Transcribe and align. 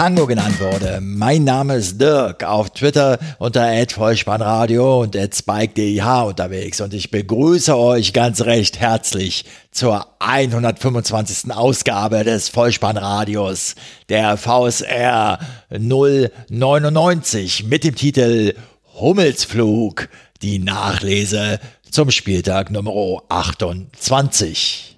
Tango 0.00 0.26
genannt 0.26 0.58
wurde. 0.60 0.98
Mein 1.02 1.44
Name 1.44 1.74
ist 1.74 2.00
Dirk, 2.00 2.42
auf 2.42 2.70
Twitter 2.70 3.18
unter 3.38 3.70
@vollspannradio 3.86 5.02
und 5.02 5.14
@spike_dih 5.14 6.26
unterwegs 6.26 6.80
und 6.80 6.94
ich 6.94 7.10
begrüße 7.10 7.76
euch 7.76 8.14
ganz 8.14 8.40
recht 8.40 8.80
herzlich 8.80 9.44
zur 9.72 10.06
125. 10.20 11.52
Ausgabe 11.52 12.24
des 12.24 12.48
Vollspannradios, 12.48 13.74
der 14.08 14.38
VSR 14.38 15.38
099 15.68 17.64
mit 17.64 17.84
dem 17.84 17.94
Titel 17.94 18.54
Hummelsflug, 18.98 20.08
die 20.40 20.60
Nachlese 20.60 21.60
zum 21.90 22.10
Spieltag 22.10 22.70
Nummer 22.70 23.22
28. 23.28 24.89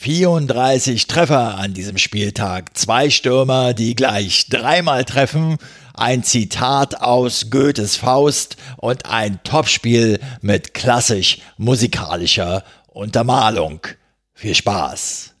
34 0.00 1.08
Treffer 1.08 1.56
an 1.58 1.74
diesem 1.74 1.98
Spieltag, 1.98 2.74
zwei 2.74 3.10
Stürmer, 3.10 3.74
die 3.74 3.94
gleich 3.94 4.48
dreimal 4.48 5.04
treffen, 5.04 5.58
ein 5.92 6.24
Zitat 6.24 7.02
aus 7.02 7.50
Goethes 7.50 7.96
Faust 7.96 8.56
und 8.78 9.04
ein 9.04 9.42
Topspiel 9.44 10.18
mit 10.40 10.72
klassisch 10.72 11.42
musikalischer 11.58 12.64
Untermalung. 12.88 13.86
Viel 14.32 14.54
Spaß! 14.54 15.34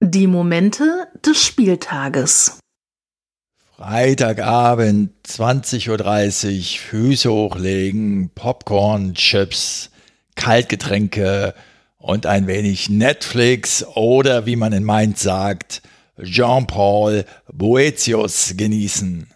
Die 0.00 0.28
Momente 0.28 1.08
des 1.26 1.44
Spieltages. 1.44 2.60
Freitagabend, 3.76 5.14
20.30 5.26 6.58
Uhr, 6.58 6.78
Füße 6.78 7.28
hochlegen, 7.28 8.30
Popcorn, 8.36 9.14
Chips, 9.14 9.90
Kaltgetränke, 10.36 11.54
und 12.00 12.26
ein 12.26 12.48
wenig 12.48 12.90
Netflix 12.90 13.86
oder 13.94 14.46
wie 14.46 14.56
man 14.56 14.72
in 14.72 14.82
Mainz 14.84 15.22
sagt, 15.22 15.82
Jean-Paul 16.20 17.24
Boetius 17.52 18.54
genießen. 18.56 19.28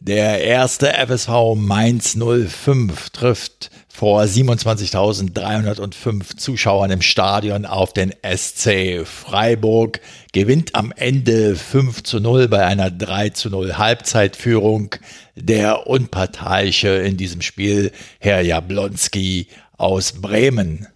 Der 0.00 0.42
erste 0.42 0.92
FSV 0.92 1.54
Mainz 1.56 2.14
05 2.14 3.10
trifft 3.10 3.70
vor 3.88 4.22
27.305 4.22 6.36
Zuschauern 6.36 6.90
im 6.90 7.00
Stadion 7.00 7.64
auf 7.64 7.92
den 7.94 8.12
SC 8.22 9.06
Freiburg, 9.06 10.00
gewinnt 10.32 10.74
am 10.74 10.92
Ende 10.94 11.54
5 11.54 12.02
zu 12.02 12.18
0 12.20 12.48
bei 12.48 12.66
einer 12.66 12.90
3 12.90 13.30
zu 13.30 13.50
0 13.50 13.78
Halbzeitführung. 13.78 14.96
Der 15.36 15.86
Unparteiische 15.86 16.88
in 16.88 17.16
diesem 17.16 17.40
Spiel, 17.40 17.92
Herr 18.18 18.42
Jablonski 18.42 19.46
aus 19.78 20.20
Bremen. 20.20 20.88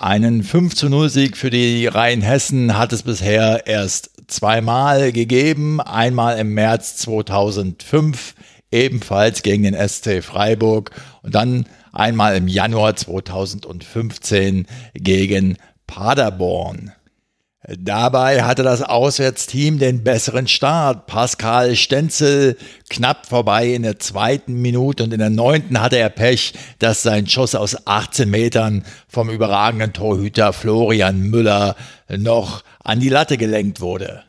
Einen 0.00 0.44
5 0.44 0.76
zu 0.76 0.88
0 0.88 1.08
Sieg 1.08 1.36
für 1.36 1.50
die 1.50 1.88
Rheinhessen 1.88 2.78
hat 2.78 2.92
es 2.92 3.02
bisher 3.02 3.66
erst 3.66 4.12
zweimal 4.28 5.10
gegeben. 5.10 5.80
Einmal 5.80 6.38
im 6.38 6.54
März 6.54 6.98
2005, 6.98 8.36
ebenfalls 8.70 9.42
gegen 9.42 9.64
den 9.64 9.74
SC 9.74 10.22
Freiburg 10.22 10.92
und 11.24 11.34
dann 11.34 11.66
einmal 11.90 12.36
im 12.36 12.46
Januar 12.46 12.94
2015 12.94 14.68
gegen 14.94 15.56
Paderborn. 15.88 16.92
Dabei 17.66 18.44
hatte 18.44 18.62
das 18.62 18.82
Auswärtsteam 18.82 19.80
den 19.80 20.04
besseren 20.04 20.46
Start. 20.46 21.06
Pascal 21.06 21.74
Stenzel 21.74 22.56
knapp 22.88 23.26
vorbei 23.26 23.74
in 23.74 23.82
der 23.82 23.98
zweiten 23.98 24.62
Minute 24.62 25.02
und 25.02 25.12
in 25.12 25.18
der 25.18 25.30
neunten 25.30 25.80
hatte 25.80 25.98
er 25.98 26.08
Pech, 26.08 26.54
dass 26.78 27.02
sein 27.02 27.26
Schuss 27.26 27.56
aus 27.56 27.84
18 27.84 28.30
Metern 28.30 28.84
vom 29.08 29.28
überragenden 29.28 29.92
Torhüter 29.92 30.52
Florian 30.52 31.20
Müller 31.20 31.74
noch 32.08 32.62
an 32.84 33.00
die 33.00 33.08
Latte 33.08 33.36
gelenkt 33.36 33.80
wurde. 33.80 34.22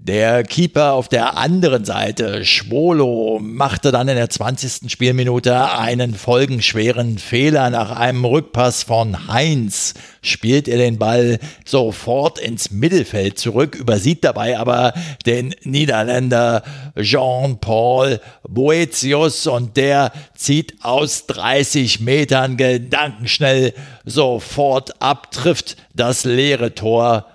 Der 0.00 0.44
Keeper 0.44 0.92
auf 0.92 1.08
der 1.08 1.36
anderen 1.36 1.84
Seite, 1.84 2.44
Schwolo, 2.44 3.40
machte 3.42 3.90
dann 3.90 4.06
in 4.06 4.14
der 4.14 4.30
20. 4.30 4.90
Spielminute 4.90 5.72
einen 5.72 6.14
folgenschweren 6.14 7.18
Fehler. 7.18 7.68
Nach 7.68 7.90
einem 7.90 8.24
Rückpass 8.24 8.84
von 8.84 9.26
Heinz 9.26 9.94
spielt 10.22 10.68
er 10.68 10.78
den 10.78 10.98
Ball 10.98 11.40
sofort 11.64 12.38
ins 12.38 12.70
Mittelfeld 12.70 13.40
zurück, 13.40 13.74
übersieht 13.74 14.22
dabei 14.22 14.56
aber 14.56 14.94
den 15.26 15.52
Niederländer 15.64 16.62
Jean-Paul 16.96 18.20
Boetius 18.48 19.48
und 19.48 19.76
der 19.76 20.12
zieht 20.34 20.76
aus 20.80 21.26
30 21.26 22.00
Metern 22.00 22.56
gedankenschnell 22.56 23.74
sofort 24.04 25.02
ab, 25.02 25.32
trifft 25.32 25.76
das 25.92 26.24
leere 26.24 26.74
Tor 26.76 27.26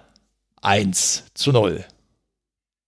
1 0.62 1.25
zu 1.34 1.52
0. 1.52 1.84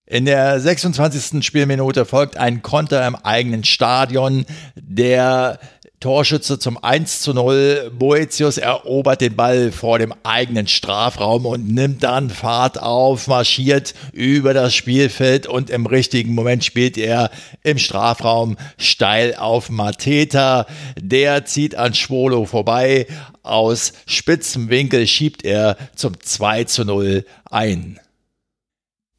In 0.08 0.26
der 0.26 0.60
26. 0.60 1.44
Spielminute 1.44 2.06
folgt 2.06 2.38
ein 2.38 2.62
Konter 2.62 3.08
im 3.08 3.16
eigenen 3.16 3.64
Stadion. 3.64 4.46
Der 4.76 5.58
Torschütze 6.00 6.60
zum 6.60 6.78
1 6.78 7.22
zu 7.22 7.34
0. 7.34 7.92
Boetius 7.98 8.60
erobert 8.60 9.22
den 9.22 9.36
Ball 9.36 9.72
vor 9.72 9.98
dem 9.98 10.14
eigenen 10.22 10.68
Strafraum 10.68 11.48
und 11.48 11.68
nimmt 11.74 12.04
dann 12.04 12.30
Fahrt 12.30 12.80
auf, 12.80 13.26
marschiert 13.26 13.96
über 14.14 14.54
das 14.54 14.76
Spielfeld 14.76 15.48
und 15.48 15.72
im 15.72 15.88
richtigen 15.88 16.36
Moment 16.36 16.64
spielt 16.64 17.00
er 17.00 17.32
im 17.64 17.80
Strafraum 17.80 18.58
steil 18.78 19.34
auf 19.34 19.72
Mateta. 19.72 20.68
Der 21.00 21.46
zieht 21.46 21.74
an 21.74 21.96
Schwolo 21.96 22.46
vorbei. 22.46 23.08
Aus 23.42 23.94
spitzem 24.06 24.70
Winkel 24.70 25.08
schiebt 25.08 25.44
er 25.44 25.78
zum 25.96 26.22
2 26.22 26.66
zu 26.66 26.86
0 26.86 27.26
ein. 27.50 28.00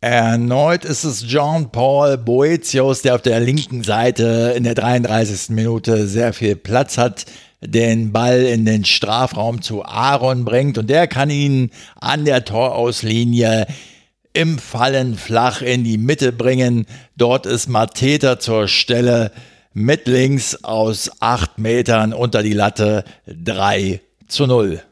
Erneut 0.01 0.85
ist 0.85 1.05
es 1.05 1.27
Jean-Paul 1.27 2.19
Boetius, 2.19 3.01
der 3.01 3.15
auf 3.15 3.23
der 3.23 3.41
linken 3.41 3.83
Seite 3.83 4.53
in 4.55 4.65
der 4.65 4.75
33. 4.75 5.49
Minute 5.51 6.07
sehr 6.07 6.35
viel 6.35 6.55
Platz 6.55 6.99
hat, 6.99 7.25
den 7.63 8.13
Ball 8.13 8.43
in 8.43 8.67
den 8.67 8.85
Strafraum 8.85 9.63
zu 9.63 9.85
Aaron 9.85 10.45
bringt 10.45 10.77
und 10.77 10.91
der 10.91 11.07
kann 11.07 11.31
ihn 11.31 11.71
an 11.99 12.27
der 12.27 12.45
Torauslinie 12.45 13.67
im 14.35 14.59
Fallen 14.59 15.17
flach 15.17 15.63
in 15.63 15.83
die 15.83 15.97
Mitte 15.97 16.31
bringen. 16.31 16.85
Dort 17.17 17.47
ist 17.47 17.69
Mateta 17.69 18.39
zur 18.39 18.69
Stelle 18.69 19.33
mit 19.73 20.07
links 20.07 20.63
aus 20.63 21.11
acht 21.21 21.59
Metern 21.59 22.13
unter 22.13 22.43
die 22.43 22.53
Latte 22.53 23.05
3 23.27 24.03
zu 24.29 24.47
0. 24.47 24.83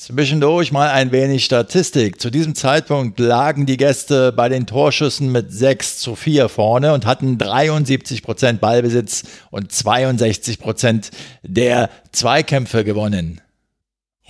Zwischendurch 0.00 0.70
mal 0.70 0.90
ein 0.90 1.10
wenig 1.10 1.44
Statistik. 1.44 2.20
Zu 2.20 2.30
diesem 2.30 2.54
Zeitpunkt 2.54 3.18
lagen 3.18 3.66
die 3.66 3.76
Gäste 3.76 4.30
bei 4.30 4.48
den 4.48 4.64
Torschüssen 4.64 5.32
mit 5.32 5.52
6 5.52 5.98
zu 5.98 6.14
4 6.14 6.48
vorne 6.48 6.94
und 6.94 7.04
hatten 7.04 7.36
73 7.36 8.22
Prozent 8.22 8.60
Ballbesitz 8.60 9.24
und 9.50 9.72
62 9.72 10.60
Prozent 10.60 11.10
der 11.42 11.90
Zweikämpfe 12.12 12.84
gewonnen. 12.84 13.40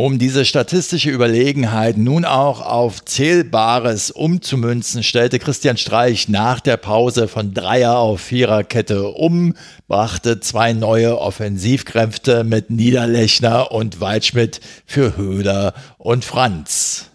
Um 0.01 0.21
diese 0.21 0.45
statistische 0.45 1.11
Überlegenheit 1.11 1.97
nun 1.97 2.25
auch 2.25 2.61
auf 2.61 3.05
Zählbares 3.05 4.13
umzumünzen, 4.13 5.03
stellte 5.03 5.41
Christian 5.41 5.77
Streich 5.77 6.29
nach 6.29 6.61
der 6.61 6.77
Pause 6.77 7.27
von 7.27 7.53
Dreier 7.53 7.97
auf 7.97 8.21
Viererkette 8.21 9.09
um, 9.09 9.55
brachte 9.89 10.39
zwei 10.39 10.73
neue 10.73 11.19
Offensivkräfte 11.19 12.45
mit 12.45 12.71
Niederlechner 12.71 13.73
und 13.73 14.01
Waldschmidt 14.01 14.61
für 14.87 15.17
Höhler 15.17 15.75
und 15.99 16.25
Franz. 16.25 17.11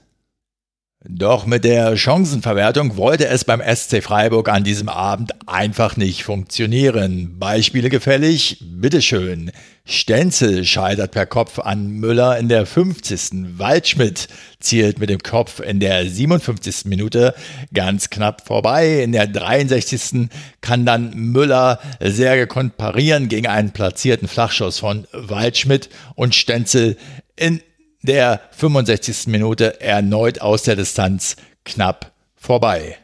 Doch 1.06 1.46
mit 1.46 1.66
der 1.66 1.98
Chancenverwertung 1.98 2.96
wollte 2.96 3.28
es 3.28 3.44
beim 3.44 3.62
SC 3.62 4.02
Freiburg 4.02 4.48
an 4.48 4.64
diesem 4.64 4.88
Abend 4.88 5.34
einfach 5.50 5.98
nicht 5.98 6.24
funktionieren. 6.24 7.38
Beispiele 7.40 7.90
gefällig? 7.90 8.58
Bitteschön. 8.62 9.52
Stenzel 9.84 10.64
scheitert 10.64 11.12
per 11.12 11.26
Kopf 11.26 11.60
an 11.60 11.90
Müller 11.90 12.38
in 12.38 12.48
der 12.48 12.66
50. 12.66 13.60
Waldschmidt 13.60 14.30
zielt 14.62 15.00
mit 15.00 15.10
dem 15.10 15.20
Kopf 15.20 15.60
in 15.60 15.82
der 15.82 16.08
57. 16.08 16.86
Minute 16.86 17.36
ganz 17.74 18.10
knapp 18.10 18.48
vorbei. 18.48 19.04
In 19.04 19.12
der 19.12 19.28
63. 19.28 20.30
kann 20.62 20.86
dann 20.86 21.14
Müller 21.14 21.80
sehr 22.00 22.38
gekonnt 22.38 22.78
parieren 22.78 23.28
gegen 23.28 23.48
einen 23.48 23.72
platzierten 23.72 24.30
Flachschuss 24.30 24.80
von 24.80 25.06
Waldschmidt 25.12 25.90
und 26.16 26.34
Stenzel 26.34 26.96
in 27.36 27.60
der 28.04 28.42
65. 28.52 29.28
Minute 29.28 29.82
erneut 29.82 30.42
aus 30.42 30.64
der 30.64 30.76
Distanz 30.76 31.36
knapp 31.66 32.12
vorbei. 32.36 32.98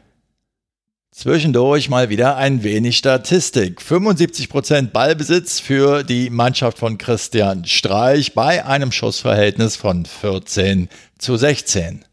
Zwischendurch 1.12 1.90
mal 1.90 2.08
wieder 2.08 2.36
ein 2.36 2.62
wenig 2.62 2.96
Statistik. 2.96 3.80
75% 3.80 4.90
Ballbesitz 4.90 5.58
für 5.58 6.02
die 6.04 6.30
Mannschaft 6.30 6.78
von 6.78 6.98
Christian 6.98 7.64
Streich 7.66 8.32
bei 8.32 8.64
einem 8.64 8.92
Schussverhältnis 8.92 9.76
von 9.76 10.06
14 10.06 10.88
zu 11.18 11.36
16. 11.36 12.04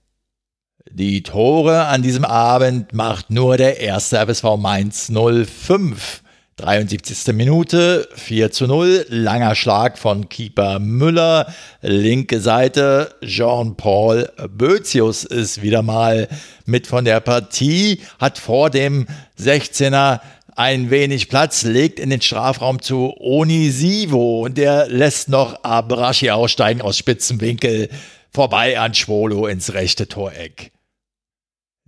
Die 0.90 1.22
Tore 1.22 1.86
an 1.86 2.02
diesem 2.02 2.26
Abend 2.26 2.94
macht 2.94 3.30
nur 3.30 3.56
der 3.56 3.80
erste 3.80 4.18
FSV 4.26 4.58
Mainz 4.58 5.12
05. 5.12 6.24
73. 6.58 7.36
Minute, 7.36 8.10
4 8.16 8.52
zu 8.52 8.66
0, 8.66 9.06
langer 9.10 9.54
Schlag 9.54 10.00
von 10.00 10.28
Keeper 10.28 10.80
Müller, 10.80 11.54
linke 11.84 12.40
Seite, 12.40 13.14
Jean-Paul 13.24 14.28
Bözius 14.50 15.24
ist 15.24 15.62
wieder 15.62 15.84
mal 15.84 16.28
mit 16.66 16.88
von 16.88 17.06
der 17.06 17.20
Partie, 17.20 18.02
hat 18.18 18.40
vor 18.40 18.72
dem 18.72 19.06
16er 19.40 20.20
ein 20.56 20.90
wenig 20.90 21.30
Platz, 21.30 21.62
legt 21.62 22.00
in 22.00 22.10
den 22.10 22.22
Strafraum 22.22 22.82
zu 22.82 23.14
Onisivo 23.20 24.44
und 24.44 24.58
der 24.58 24.88
lässt 24.90 25.30
noch 25.30 25.64
Abrashi 25.64 26.32
aussteigen 26.32 26.82
aus 26.82 26.98
spitzem 26.98 27.40
Winkel 27.40 27.88
vorbei 28.32 28.80
an 28.80 28.96
Schwolo 28.96 29.46
ins 29.46 29.76
rechte 29.76 30.08
Toreck. 30.08 30.72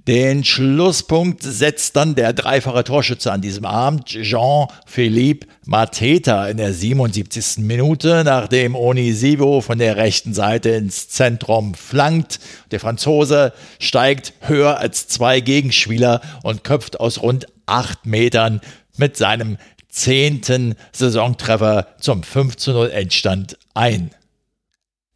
Den 0.08 0.44
Schlusspunkt 0.44 1.44
setzt 1.44 1.96
dann 1.96 2.16
der 2.16 2.34
dreifache 2.34 2.84
Torschütze 2.84 3.32
an 3.32 3.42
diesem 3.42 3.66
Abend, 3.66 4.06
Jean-Philippe 4.06 5.48
Mateta, 5.66 6.48
in 6.48 6.58
der 6.58 6.74
77. 6.74 7.64
Minute, 7.64 8.24
nachdem 8.24 8.76
Onisivo 8.76 9.62
von 9.62 9.78
der 9.78 9.98
rechten 9.98 10.34
Seite 10.34 10.70
ins 10.70 11.10
Zentrum 11.10 11.74
flankt. 11.74 12.40
Der 12.72 12.80
Franzose 12.80 13.54
steigt 13.78 14.34
höher 14.42 14.78
als 14.80 15.08
zwei 15.08 15.42
Gegenspieler 15.42 16.22
und 16.44 16.64
köpft 16.64 17.00
aus 17.00 17.22
rund 17.22 17.48
acht 17.66 18.06
Metern 18.06 18.62
mit 18.98 19.18
seinem 19.18 19.58
zehnten 19.90 20.76
Saisontreffer 20.92 21.88
zum 22.00 22.24
5 22.24 22.56
zu 22.56 22.72
0 22.72 22.90
Endstand 22.92 23.58
ein. 23.74 24.12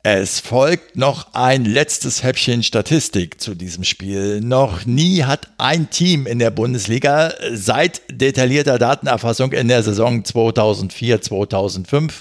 Es 0.06 0.42
folgt 0.42 0.98
noch 0.98 1.34
ein 1.34 1.64
letztes 1.64 2.24
Häppchen 2.24 2.62
Statistik 2.62 3.40
zu 3.40 3.56
diesem 3.56 3.86
Spiel. 3.86 4.42
Noch 4.42 4.86
nie 4.86 5.24
hat 5.24 5.48
ein 5.58 5.92
Team 5.92 6.28
in 6.28 6.40
der 6.40 6.52
Bundesliga 6.52 7.34
seit 7.54 8.02
detaillierter 8.12 8.78
Datenerfassung 8.78 9.54
in 9.54 9.70
der 9.70 9.82
Saison 9.82 10.24
2004-2005 10.24 12.12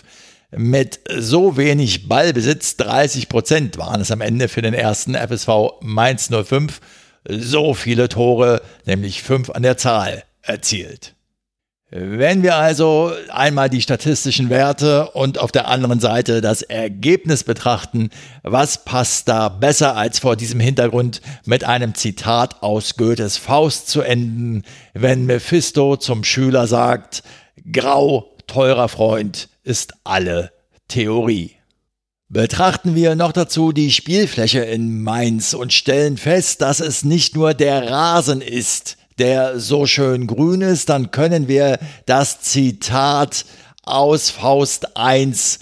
mit 0.53 1.01
so 1.13 1.57
wenig 1.57 2.07
Ballbesitz, 2.07 2.77
30 2.77 3.29
Prozent 3.29 3.79
waren 3.79 4.01
es 4.01 4.13
am 4.13 4.21
Ende 4.21 4.47
für 4.47 4.63
den 4.63 4.75
ersten 4.75 5.17
FSV 5.17 5.81
Mainz 5.81 6.31
05, 6.31 6.79
so 7.29 7.75
viele 7.75 8.09
Tore, 8.09 8.63
nämlich 8.87 9.25
fünf 9.25 9.51
an 9.51 9.65
der 9.65 9.77
Zahl, 9.77 10.23
erzielt. 10.43 11.12
Wenn 11.95 12.43
wir 12.43 12.57
also 12.57 13.13
einmal 13.29 13.69
die 13.69 13.83
statistischen 13.83 14.49
Werte 14.49 15.11
und 15.11 15.39
auf 15.39 15.53
der 15.53 15.69
anderen 15.69 16.01
Seite 16.01 16.41
das 16.41 16.63
Ergebnis 16.63 17.45
betrachten, 17.45 18.09
was 18.43 18.87
passt 18.87 19.29
da 19.29 19.51
besser 19.51 19.95
als 19.95 20.19
vor 20.19 20.35
diesem 20.35 20.59
Hintergrund 20.59 21.21
mit 21.45 21.65
einem 21.65 21.95
Zitat 21.95 22.63
aus 22.63 22.97
Goethes 22.97 23.37
Faust 23.37 23.91
zu 23.91 24.01
enden, 24.01 24.63
wenn 24.95 25.27
Mephisto 25.27 25.99
zum 25.99 26.25
Schüler 26.25 26.67
sagt, 26.67 27.25
Grau, 27.71 28.37
teurer 28.47 28.89
Freund, 28.89 29.51
ist 29.63 29.93
alle 30.03 30.51
Theorie. 30.89 31.57
Betrachten 32.31 32.95
wir 32.95 33.17
noch 33.17 33.33
dazu 33.33 33.73
die 33.73 33.91
Spielfläche 33.91 34.61
in 34.61 35.03
Mainz 35.03 35.53
und 35.53 35.75
stellen 35.75 36.17
fest, 36.17 36.63
dass 36.63 36.81
es 36.81 37.05
nicht 37.05 37.37
nur 37.37 37.53
der 37.53 37.91
Rasen 37.91 38.41
ist, 38.41 38.97
der 39.23 39.61
so 39.61 39.87
schön 39.87 40.27
grün 40.27 40.63
ist, 40.63 40.89
dann 40.89 41.13
können 41.13 41.47
wir 41.47 41.79
das 42.07 42.41
Zitat 42.41 43.45
aus 43.85 44.31
Faust 44.31 44.97
1 44.97 45.61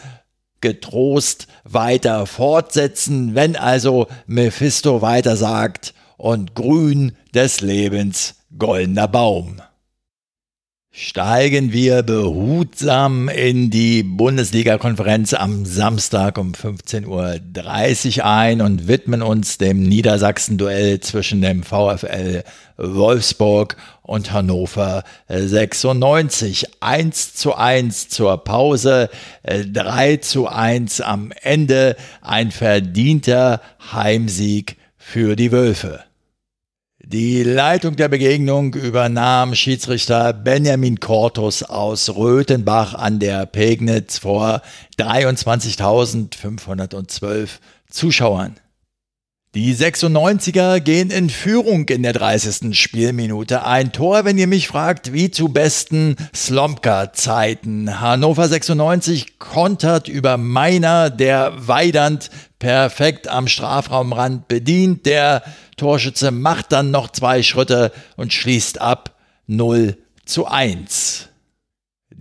getrost 0.63 1.47
weiter 1.65 2.25
fortsetzen, 2.25 3.35
wenn 3.35 3.57
also 3.57 4.07
Mephisto 4.27 5.03
weiter 5.03 5.37
sagt, 5.37 5.93
und 6.17 6.55
grün 6.55 7.13
des 7.35 7.61
Lebens 7.61 8.37
goldener 8.57 9.09
Baum 9.09 9.61
steigen 10.93 11.73
wir 11.73 12.03
behutsam 12.03 13.29
in 13.29 13.71
die 13.71 14.03
Bundesliga-Konferenz 14.03 15.35
am 15.35 15.65
Samstag 15.65 16.37
um 16.37 16.53
15.30 16.53 18.19
Uhr 18.19 18.25
ein 18.27 18.61
und 18.61 18.89
widmen 18.89 19.23
uns 19.23 19.57
dem 19.57 19.83
Niedersachsen-Duell 19.85 20.99
zwischen 21.01 21.43
dem 21.43 21.63
VfL 21.63 22.43
Wolfsburg 22.77 23.77
und 24.03 24.33
Hannover 24.33 25.05
96. 25.29 26.67
1 26.81 27.35
zu 27.35 27.55
1 27.55 28.09
zur 28.09 28.43
Pause, 28.43 29.11
3 29.45 30.17
zu 30.17 30.49
1 30.49 31.03
am 31.03 31.33
Ende, 31.41 31.97
ein 32.21 32.51
verdienter 32.51 33.61
Heimsieg 33.93 34.77
für 34.97 35.37
die 35.37 35.53
Wölfe. 35.53 36.05
Die 37.03 37.43
Leitung 37.43 37.97
der 37.97 38.09
Begegnung 38.09 38.75
übernahm 38.75 39.55
Schiedsrichter 39.55 40.35
Benjamin 40.35 41.01
Kortus 41.01 41.63
aus 41.63 42.15
Röthenbach 42.15 42.93
an 42.95 43.19
der 43.19 43.47
Pegnitz 43.47 44.19
vor 44.19 44.61
23.512 44.99 47.49
Zuschauern. 47.89 48.57
Die 49.57 49.75
96er 49.75 50.79
gehen 50.79 51.11
in 51.11 51.29
Führung 51.29 51.89
in 51.89 52.05
der 52.05 52.13
30. 52.13 52.79
Spielminute. 52.79 53.65
Ein 53.65 53.91
Tor, 53.91 54.25
wenn 54.25 54.39
ihr 54.39 54.47
mich 54.47 54.69
fragt, 54.69 55.13
wie 55.13 55.33
zu 55.33 55.49
besten 55.49 56.15
Slomka-Zeiten. 56.33 58.01
Hannover 58.01 58.47
96 58.47 59.41
kontert 59.41 60.07
über 60.07 60.37
Meiner, 60.37 61.11
der 61.11 61.53
Weidand 61.67 62.31
perfekt 62.61 63.27
am 63.27 63.49
Strafraumrand 63.49 64.47
bedient. 64.47 65.05
Der 65.05 65.43
Torschütze 65.77 66.31
macht 66.31 66.71
dann 66.71 66.93
noch 66.93 67.11
zwei 67.11 67.43
Schritte 67.43 67.91
und 68.17 68.33
schließt 68.33 68.81
ab 68.81 69.17
0 69.49 69.97
zu 70.27 70.47
1. 70.47 71.30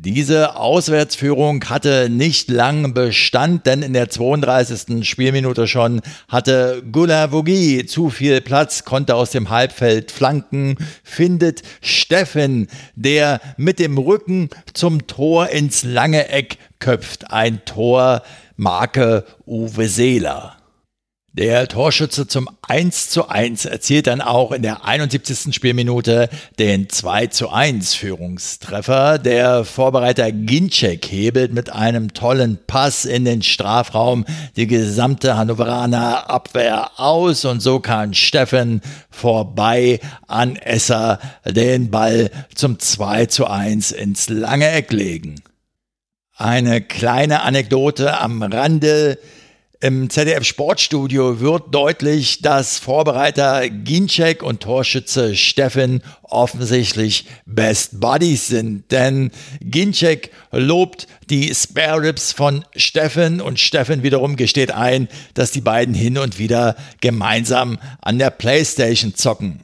Diese 0.02 0.56
Auswärtsführung 0.56 1.66
hatte 1.66 2.08
nicht 2.10 2.50
lang 2.50 2.94
Bestand, 2.94 3.66
denn 3.66 3.82
in 3.82 3.92
der 3.92 4.10
32. 4.10 5.06
Spielminute 5.06 5.68
schon 5.68 6.00
hatte 6.30 6.82
Gulavogi 6.90 7.86
zu 7.86 8.10
viel 8.10 8.40
Platz, 8.40 8.86
konnte 8.86 9.16
aus 9.16 9.32
dem 9.32 9.50
Halbfeld 9.50 10.12
flanken, 10.12 10.78
findet 11.04 11.64
Steffen, 11.82 12.70
der 12.96 13.42
mit 13.58 13.80
dem 13.80 13.98
Rücken 13.98 14.48
zum 14.74 15.06
Tor 15.06 15.50
ins 15.50 15.84
lange 15.84 16.30
Eck 16.30 16.60
köpft. 16.80 17.34
Ein 17.34 17.66
Tor 17.66 18.24
Marke 18.56 19.26
Uwe 19.46 19.90
Seeler. 19.90 20.59
Der 21.40 21.70
Torschütze 21.70 22.28
zum 22.28 22.50
1 22.68 23.12
zu 23.12 23.30
1 23.30 23.64
erzielt 23.64 24.08
dann 24.08 24.20
auch 24.20 24.52
in 24.52 24.62
der 24.62 24.84
71. 24.84 25.56
Spielminute 25.56 26.28
den 26.60 26.90
2 26.90 27.28
zu 27.28 27.50
1 27.50 27.94
Führungstreffer. 27.94 29.20
Der 29.20 29.64
Vorbereiter 29.64 30.34
Ginczek 30.34 31.06
hebelt 31.10 31.54
mit 31.54 31.72
einem 31.72 32.14
tollen 32.14 32.60
Pass 32.68 33.06
in 33.06 33.24
den 33.24 33.42
Strafraum 33.42 34.26
die 34.58 34.68
gesamte 34.68 35.38
Hannoveraner 35.38 36.30
Abwehr 36.30 37.00
aus 37.00 37.46
und 37.46 37.62
so 37.62 37.80
kann 37.80 38.14
Steffen 38.14 38.82
vorbei 39.10 40.02
an 40.28 40.58
Esser 40.58 41.20
den 41.46 41.90
Ball 41.90 42.32
zum 42.54 42.80
2 42.80 43.28
zu 43.28 43.48
1 43.48 43.94
ins 43.94 44.28
lange 44.28 44.70
Eck 44.70 44.92
legen. 44.92 45.36
Eine 46.36 46.82
kleine 46.82 47.44
Anekdote 47.44 48.18
am 48.18 48.44
Rande. 48.44 49.18
Im 49.82 50.10
ZDF 50.10 50.44
Sportstudio 50.44 51.40
wird 51.40 51.74
deutlich, 51.74 52.42
dass 52.42 52.80
Vorbereiter 52.80 53.70
Ginczek 53.70 54.44
und 54.44 54.60
Torschütze 54.60 55.38
Steffen 55.38 56.04
offensichtlich 56.22 57.28
Best 57.46 58.02
Buddies 58.02 58.48
sind. 58.48 58.92
Denn 58.92 59.32
Ginczek 59.62 60.32
lobt 60.52 61.08
die 61.30 61.56
Spare 61.56 62.02
Ribs 62.02 62.34
von 62.34 62.66
Steffen 62.76 63.40
und 63.40 63.58
Steffen 63.58 64.04
wiederum 64.04 64.36
gesteht 64.36 64.72
ein, 64.72 65.08
dass 65.34 65.52
die 65.52 65.62
beiden 65.62 65.94
hin 65.94 66.18
und 66.18 66.40
wieder 66.40 66.76
gemeinsam 67.00 67.78
an 68.02 68.20
der 68.20 68.32
Playstation 68.32 69.16
zocken. 69.16 69.62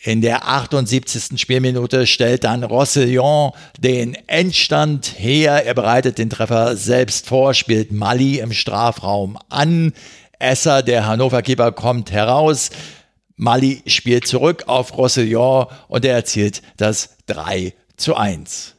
In 0.00 0.20
der 0.20 0.46
78. 0.46 1.40
Spielminute 1.40 2.06
stellt 2.06 2.44
dann 2.44 2.62
Rossellon 2.62 3.50
den 3.80 4.14
Endstand 4.28 5.14
her. 5.18 5.66
Er 5.66 5.74
bereitet 5.74 6.18
den 6.18 6.30
Treffer 6.30 6.76
selbst 6.76 7.26
vor, 7.26 7.52
spielt 7.52 7.90
Mali 7.90 8.38
im 8.38 8.52
Strafraum 8.52 9.36
an. 9.48 9.92
Esser, 10.38 10.84
der 10.84 11.06
Hannover-Keeper, 11.06 11.72
kommt 11.72 12.12
heraus. 12.12 12.70
Mali 13.34 13.82
spielt 13.86 14.28
zurück 14.28 14.64
auf 14.68 14.96
Rossellon 14.96 15.66
und 15.88 16.04
er 16.04 16.14
erzielt 16.14 16.62
das 16.76 17.16
3 17.26 17.74
zu 17.96 18.14
1. 18.14 18.76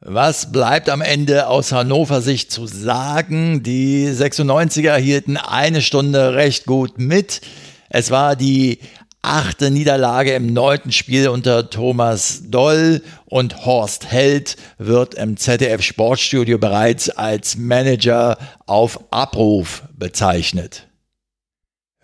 Was 0.00 0.50
bleibt 0.50 0.90
am 0.90 1.00
Ende 1.00 1.46
aus 1.46 1.70
Hannover 1.70 2.20
Sicht 2.20 2.50
zu 2.50 2.66
sagen? 2.66 3.62
Die 3.62 4.08
96er 4.08 4.96
hielten 4.96 5.36
eine 5.36 5.80
Stunde 5.80 6.34
recht 6.34 6.66
gut 6.66 6.98
mit. 6.98 7.40
Es 7.88 8.10
war 8.10 8.34
die 8.34 8.80
achte 9.26 9.70
Niederlage 9.70 10.32
im 10.34 10.52
neunten 10.52 10.92
Spiel 10.92 11.28
unter 11.28 11.68
Thomas 11.68 12.42
Doll 12.46 13.02
und 13.26 13.66
Horst 13.66 14.10
Held 14.10 14.56
wird 14.78 15.14
im 15.14 15.36
ZDF 15.36 15.82
Sportstudio 15.82 16.58
bereits 16.58 17.10
als 17.10 17.56
Manager 17.56 18.38
auf 18.66 19.12
Abruf 19.12 19.82
bezeichnet. 19.96 20.86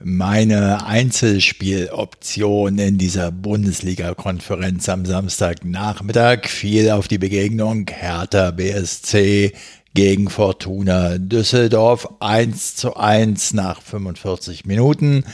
Meine 0.05 0.85
Einzelspieloption 0.85 2.77
in 2.79 2.99
dieser 2.99 3.31
Bundesliga-Konferenz 3.31 4.89
am 4.89 5.07
Samstagnachmittag 5.07 6.49
fiel 6.49 6.91
auf 6.91 7.07
die 7.07 7.19
Begegnung 7.19 7.87
Hertha 7.89 8.51
BSC 8.51 9.53
gegen 9.95 10.31
Fortuna 10.31 11.19
Düsseldorf 11.19 12.09
1 12.21 12.77
zu 12.77 12.97
1 12.97 13.53
nach 13.53 13.83
45 13.83 14.65
Minuten, 14.65 15.25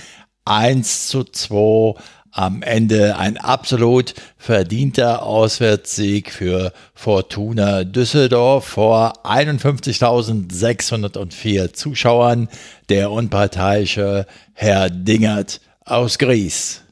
1 0.49 1.09
zu 1.09 1.25
2 1.25 1.95
am 2.31 2.63
Ende 2.63 3.17
ein 3.17 3.37
absolut 3.37 4.15
verdienter 4.37 5.23
Auswärtssieg 5.23 6.31
für 6.31 6.73
Fortuna 6.95 7.83
Düsseldorf 7.85 8.65
vor 8.65 9.25
51.604 9.25 11.73
Zuschauern, 11.73 12.49
der 12.89 13.11
unparteiische 13.11 14.27
Herr 14.53 14.89
Dingert 14.89 15.61
aus 15.85 16.19
Gries. 16.19 16.83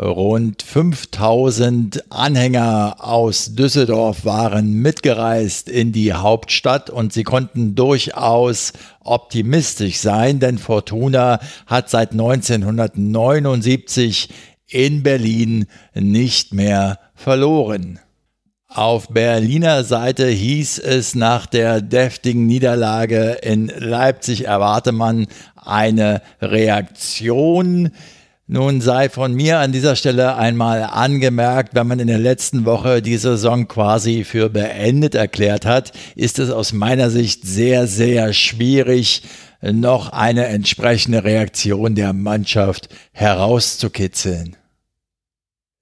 Rund 0.00 0.62
5000 0.62 2.10
Anhänger 2.10 2.96
aus 3.00 3.54
Düsseldorf 3.54 4.24
waren 4.24 4.72
mitgereist 4.72 5.68
in 5.68 5.92
die 5.92 6.14
Hauptstadt 6.14 6.88
und 6.88 7.12
sie 7.12 7.24
konnten 7.24 7.74
durchaus 7.74 8.72
optimistisch 9.00 9.98
sein, 9.98 10.40
denn 10.40 10.56
Fortuna 10.56 11.40
hat 11.66 11.90
seit 11.90 12.12
1979 12.12 14.30
in 14.66 15.02
Berlin 15.02 15.66
nicht 15.94 16.54
mehr 16.54 16.98
verloren. 17.14 17.98
Auf 18.68 19.08
Berliner 19.08 19.84
Seite 19.84 20.26
hieß 20.26 20.78
es 20.78 21.14
nach 21.14 21.44
der 21.44 21.82
deftigen 21.82 22.46
Niederlage 22.46 23.32
in 23.42 23.66
Leipzig 23.66 24.46
erwarte 24.46 24.92
man 24.92 25.26
eine 25.54 26.22
Reaktion. 26.40 27.90
Nun 28.52 28.82
sei 28.82 29.08
von 29.08 29.32
mir 29.32 29.60
an 29.60 29.72
dieser 29.72 29.96
Stelle 29.96 30.36
einmal 30.36 30.82
angemerkt, 30.82 31.74
wenn 31.74 31.86
man 31.86 32.00
in 32.00 32.06
der 32.06 32.18
letzten 32.18 32.66
Woche 32.66 33.00
die 33.00 33.16
Saison 33.16 33.66
quasi 33.66 34.24
für 34.24 34.50
beendet 34.50 35.14
erklärt 35.14 35.64
hat, 35.64 35.92
ist 36.16 36.38
es 36.38 36.50
aus 36.50 36.74
meiner 36.74 37.08
Sicht 37.08 37.46
sehr, 37.46 37.86
sehr 37.86 38.34
schwierig, 38.34 39.22
noch 39.62 40.12
eine 40.12 40.48
entsprechende 40.48 41.24
Reaktion 41.24 41.94
der 41.94 42.12
Mannschaft 42.12 42.90
herauszukitzeln. 43.12 44.58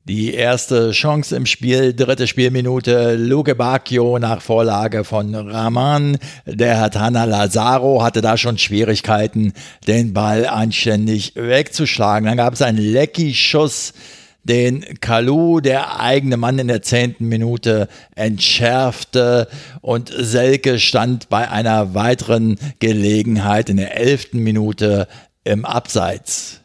Die 0.05 0.33
erste 0.33 0.93
Chance 0.93 1.37
im 1.37 1.45
Spiel, 1.45 1.93
dritte 1.93 2.27
Spielminute, 2.27 3.17
Luke 3.17 3.55
Bacchio 3.55 4.19
nach 4.19 4.41
Vorlage 4.41 5.05
von 5.05 5.35
Rahman. 5.35 6.17
Der 6.47 6.81
Hatana 6.81 7.25
Lazaro 7.25 8.03
hatte 8.03 8.23
da 8.23 8.39
schon 8.39 8.57
Schwierigkeiten, 8.57 9.53
den 9.87 10.15
Ball 10.15 10.47
anständig 10.47 11.35
wegzuschlagen. 11.37 12.27
Dann 12.27 12.39
gab 12.39 12.55
es 12.55 12.63
einen 12.63 12.79
Lecky-Schuss, 12.79 13.93
den 14.43 15.01
Kalu, 15.01 15.61
der 15.61 16.01
eigene 16.01 16.39
Mann 16.39 16.59
in 16.59 16.69
der 16.69 16.81
zehnten 16.81 17.29
Minute, 17.29 17.87
entschärfte 18.17 19.49
und 19.83 20.11
Selke 20.17 20.79
stand 20.79 21.29
bei 21.29 21.51
einer 21.51 21.95
weiteren 21.95 22.57
Gelegenheit 22.79 23.69
in 23.69 23.77
der 23.77 23.99
elften 23.99 24.39
Minute 24.39 25.09
im 25.45 25.67
Abseits. 25.67 26.60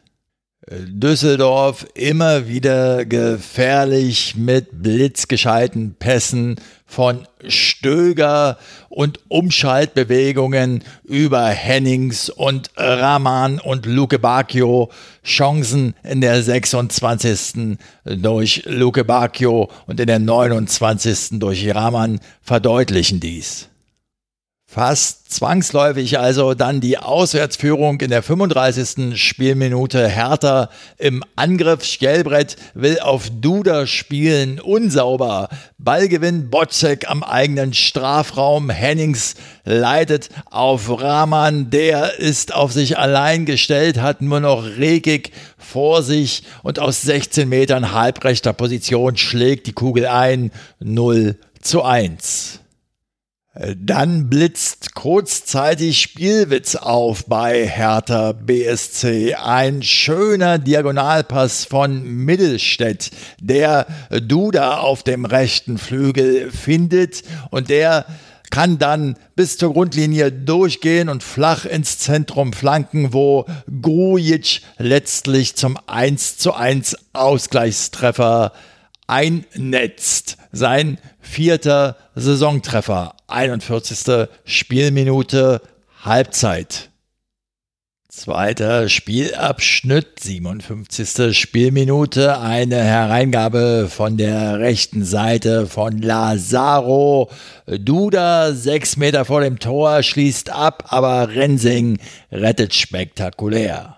Düsseldorf 0.68 1.86
immer 1.94 2.48
wieder 2.48 3.06
gefährlich 3.06 4.36
mit 4.36 4.82
blitzgescheiten 4.82 5.96
Pässen 6.00 6.56
von 6.88 7.28
Stöger 7.48 8.58
und 8.90 9.20
Umschaltbewegungen 9.28 10.84
über 11.04 11.46
Hennings 11.50 12.30
und 12.30 12.72
Rahman 12.78 13.60
und 13.60 13.86
Luke 13.86 14.18
Bacchio. 14.18 14.90
Chancen 15.24 15.94
in 16.04 16.22
der 16.22 16.42
26. 16.42 17.78
durch 18.04 18.64
Luke 18.66 19.04
Bacchio 19.04 19.70
und 19.86 20.00
in 20.00 20.08
der 20.08 20.20
29. 20.20 21.40
durch 21.40 21.76
Rahman 21.76 22.20
verdeutlichen 22.42 23.20
dies. 23.20 23.70
Fast 24.76 25.32
zwangsläufig 25.32 26.20
also 26.20 26.54
dann 26.54 26.82
die 26.82 26.98
Auswärtsführung 26.98 28.02
in 28.02 28.10
der 28.10 28.22
35. 28.22 29.18
Spielminute. 29.18 30.10
Hertha 30.10 30.70
im 30.98 31.24
Angriff. 31.38 31.86
Skelbrett 31.86 32.58
will 32.74 33.00
auf 33.00 33.30
Duda 33.30 33.88
spielen. 33.88 34.60
Unsauber. 34.60 35.48
Ballgewinn 35.78 36.50
Botzek 36.50 37.10
am 37.10 37.24
eigenen 37.24 37.74
Strafraum. 37.74 38.70
Hennings 38.70 39.36
leitet 39.64 40.28
auf 40.52 41.02
Rahman. 41.02 41.70
Der 41.70 42.20
ist 42.20 42.54
auf 42.54 42.74
sich 42.74 42.98
allein 42.98 43.46
gestellt, 43.46 44.02
hat 44.02 44.22
nur 44.22 44.42
noch 44.42 44.66
Regig 44.66 45.32
vor 45.58 46.04
sich 46.04 46.44
und 46.64 46.80
aus 46.80 47.02
16 47.02 47.48
Metern 47.48 47.94
halbrechter 47.94 48.52
Position 48.52 49.16
schlägt 49.16 49.68
die 49.68 49.74
Kugel 49.74 50.06
ein. 50.06 50.52
0 50.82 51.38
zu 51.62 51.82
1. 51.82 52.60
Dann 53.78 54.30
blitzt 54.30 54.96
kurzzeitig 54.96 56.02
Spielwitz 56.02 56.76
auf 56.76 57.26
bei 57.26 57.66
Hertha 57.66 58.34
BSC. 58.34 59.36
Ein 59.36 59.82
schöner 59.82 60.60
Diagonalpass 60.60 61.64
von 61.64 62.04
Mittelstädt, 62.04 63.12
der 63.40 63.88
Duda 64.22 64.80
auf 64.80 65.04
dem 65.04 65.24
rechten 65.24 65.78
Flügel 65.78 66.52
findet 66.52 67.24
und 67.50 67.70
der 67.70 68.06
kann 68.52 68.78
dann 68.78 69.16
bis 69.38 69.58
zur 69.58 69.72
Grundlinie 69.72 70.34
durchgehen 70.34 71.08
und 71.08 71.24
flach 71.24 71.64
ins 71.64 71.98
Zentrum 71.98 72.52
flanken, 72.52 73.14
wo 73.14 73.46
Grujic 73.82 74.64
letztlich 74.78 75.56
zum 75.56 75.78
1 75.88 76.38
zu 76.38 76.54
1 76.54 76.98
Ausgleichstreffer 77.14 78.52
einnetzt. 79.08 80.38
Sein 80.52 80.98
vierter 81.20 81.98
Saisontreffer, 82.16 83.16
41. 83.28 84.28
Spielminute, 84.46 85.62
Halbzeit. 86.04 86.90
Zweiter 88.08 88.88
Spielabschnitt, 88.88 90.22
57. 90.22 91.38
Spielminute, 91.38 92.40
eine 92.40 92.82
Hereingabe 92.82 93.90
von 93.90 94.16
der 94.16 94.60
rechten 94.60 95.04
Seite 95.04 95.68
von 95.68 95.98
Lazaro. 96.02 97.30
Duda, 97.68 98.54
sechs 98.54 98.96
Meter 98.96 99.26
vor 99.26 99.42
dem 99.42 99.60
Tor, 99.60 100.02
schließt 100.02 100.50
ab, 100.50 100.86
aber 100.94 101.36
Rensing 101.36 102.00
rettet 102.32 102.74
spektakulär. 102.74 103.98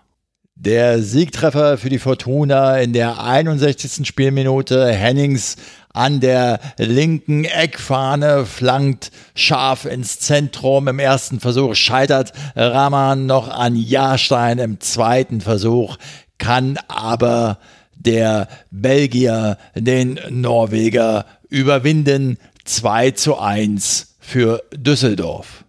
Der 0.59 1.03
Siegtreffer 1.03 1.77
für 1.77 1.89
die 1.89 1.99
Fortuna 1.99 2.79
in 2.79 2.91
der 2.91 3.21
61. 3.23 4.07
Spielminute. 4.07 4.87
Hennings 4.87 5.55
an 5.93 6.19
der 6.19 6.59
linken 6.79 7.45
Eckfahne 7.45 8.43
flankt 8.47 9.11
scharf 9.35 9.85
ins 9.85 10.19
Zentrum. 10.19 10.87
Im 10.87 10.97
ersten 10.97 11.39
Versuch 11.39 11.75
scheitert 11.75 12.33
Rahman 12.55 13.27
noch 13.27 13.49
an 13.49 13.75
Jahrstein. 13.75 14.57
Im 14.57 14.79
zweiten 14.79 15.41
Versuch 15.41 15.97
kann 16.39 16.79
aber 16.87 17.59
der 17.95 18.47
Belgier 18.71 19.59
den 19.75 20.19
Norweger 20.31 21.27
überwinden. 21.49 22.39
2 22.65 23.11
zu 23.11 23.37
1 23.37 24.15
für 24.19 24.63
Düsseldorf. 24.75 25.65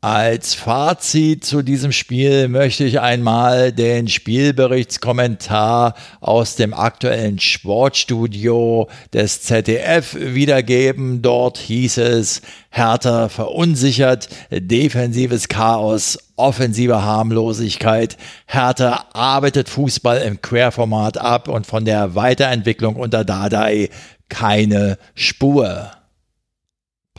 Als 0.00 0.54
Fazit 0.54 1.44
zu 1.44 1.62
diesem 1.62 1.90
Spiel 1.90 2.46
möchte 2.46 2.84
ich 2.84 3.00
einmal 3.00 3.72
den 3.72 4.06
Spielberichtskommentar 4.06 5.94
aus 6.20 6.54
dem 6.54 6.72
aktuellen 6.72 7.40
Sportstudio 7.40 8.88
des 9.12 9.42
ZDF 9.42 10.14
wiedergeben. 10.16 11.20
Dort 11.20 11.58
hieß 11.58 11.98
es, 11.98 12.42
Hertha 12.70 13.28
verunsichert, 13.28 14.28
defensives 14.52 15.48
Chaos, 15.48 16.16
offensive 16.36 17.02
Harmlosigkeit. 17.02 18.16
Hertha 18.46 19.06
arbeitet 19.14 19.68
Fußball 19.68 20.18
im 20.18 20.40
Querformat 20.40 21.18
ab 21.18 21.48
und 21.48 21.66
von 21.66 21.84
der 21.84 22.14
Weiterentwicklung 22.14 22.94
unter 22.94 23.24
Dardai 23.24 23.90
keine 24.28 24.96
Spur. 25.16 25.90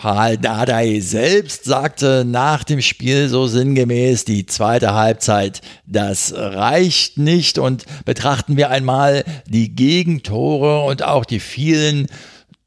Paul 0.02 0.38
Dardai 0.38 1.02
selbst 1.02 1.66
sagte 1.66 2.24
nach 2.26 2.64
dem 2.64 2.80
Spiel 2.80 3.28
so 3.28 3.48
sinngemäß, 3.48 4.24
die 4.24 4.46
zweite 4.46 4.94
Halbzeit, 4.94 5.60
das 5.86 6.34
reicht 6.34 7.18
nicht 7.18 7.60
und 7.60 7.84
betrachten 8.06 8.56
wir 8.56 8.70
einmal 8.70 9.26
die 9.46 9.76
Gegentore 9.76 10.86
und 10.86 11.04
auch 11.04 11.26
die 11.26 11.42
vielen 11.42 12.08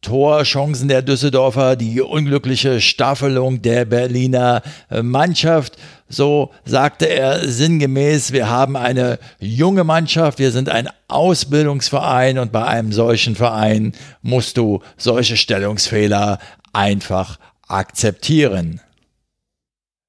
Torchancen 0.03 0.89
der 0.89 1.01
Düsseldorfer, 1.01 1.75
die 1.77 2.03
unglückliche 2.03 2.83
Staffelung 2.83 3.63
der 3.63 3.87
Berliner 3.87 4.61
Mannschaft. 5.01 5.79
So 6.13 6.51
sagte 6.67 7.09
er 7.09 7.49
sinngemäß, 7.49 8.33
wir 8.33 8.51
haben 8.51 8.77
eine 8.77 9.19
junge 9.41 9.83
Mannschaft, 9.83 10.39
wir 10.39 10.51
sind 10.51 10.69
ein 10.69 10.91
Ausbildungsverein 11.09 12.39
und 12.39 12.53
bei 12.53 12.67
einem 12.67 12.93
solchen 12.93 13.35
Verein 13.35 13.95
musst 14.21 14.59
du 14.59 14.81
solche 14.99 15.39
Stellungsfehler 15.39 16.39
einfach 16.75 17.39
akzeptieren. 17.67 18.83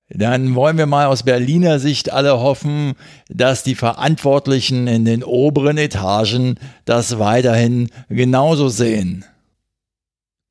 Dann 0.09 0.55
wollen 0.55 0.77
wir 0.77 0.87
mal 0.87 1.07
aus 1.07 1.23
Berliner 1.23 1.79
Sicht 1.79 2.11
alle 2.11 2.37
hoffen, 2.37 2.95
dass 3.29 3.63
die 3.63 3.75
Verantwortlichen 3.75 4.87
in 4.87 5.05
den 5.05 5.23
oberen 5.23 5.77
Etagen 5.77 6.59
das 6.83 7.17
weiterhin 7.17 7.89
genauso 8.09 8.67
sehen. 8.67 9.23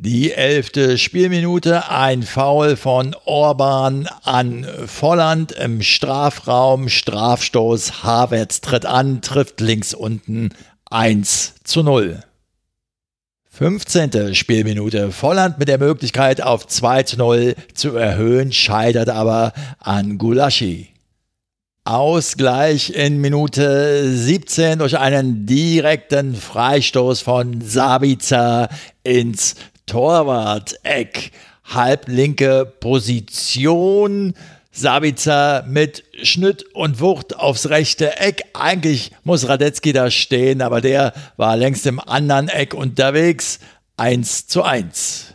Die 0.00 0.32
elfte 0.32 0.96
Spielminute, 0.96 1.90
ein 1.90 2.22
Foul 2.22 2.76
von 2.76 3.16
Orban 3.24 4.08
an 4.22 4.64
Volland 4.86 5.50
im 5.50 5.82
Strafraum, 5.82 6.88
Strafstoß, 6.88 8.04
Havertz 8.04 8.60
tritt 8.60 8.86
an, 8.86 9.22
trifft 9.22 9.60
links 9.60 9.94
unten 9.94 10.50
1 10.88 11.54
zu 11.64 11.82
0. 11.82 12.22
15. 13.50 14.36
Spielminute, 14.36 15.10
Volland 15.10 15.58
mit 15.58 15.66
der 15.66 15.78
Möglichkeit 15.78 16.42
auf 16.42 16.68
2 16.68 17.02
zu 17.02 17.16
0 17.16 17.56
zu 17.74 17.96
erhöhen, 17.96 18.52
scheitert 18.52 19.08
aber 19.08 19.52
an 19.80 20.16
Gulaschi. 20.16 20.90
Ausgleich 21.82 22.90
in 22.90 23.20
Minute 23.20 24.12
17 24.12 24.78
durch 24.78 24.96
einen 24.96 25.44
direkten 25.44 26.36
Freistoß 26.36 27.20
von 27.20 27.60
Sabica 27.62 28.68
ins 29.02 29.56
Torwart-Eck, 29.88 31.32
halblinke 31.64 32.72
Position. 32.78 34.34
Sabitzer 34.70 35.64
mit 35.66 36.04
Schnitt 36.22 36.62
und 36.72 37.00
Wucht 37.00 37.34
aufs 37.34 37.68
rechte 37.68 38.20
Eck. 38.20 38.44
Eigentlich 38.54 39.10
muss 39.24 39.48
Radetzky 39.48 39.92
da 39.92 40.08
stehen, 40.08 40.62
aber 40.62 40.80
der 40.80 41.14
war 41.36 41.56
längst 41.56 41.84
im 41.86 41.98
anderen 41.98 42.48
Eck 42.48 42.74
unterwegs. 42.74 43.58
1 43.96 44.46
zu 44.46 44.62
1. 44.62 45.34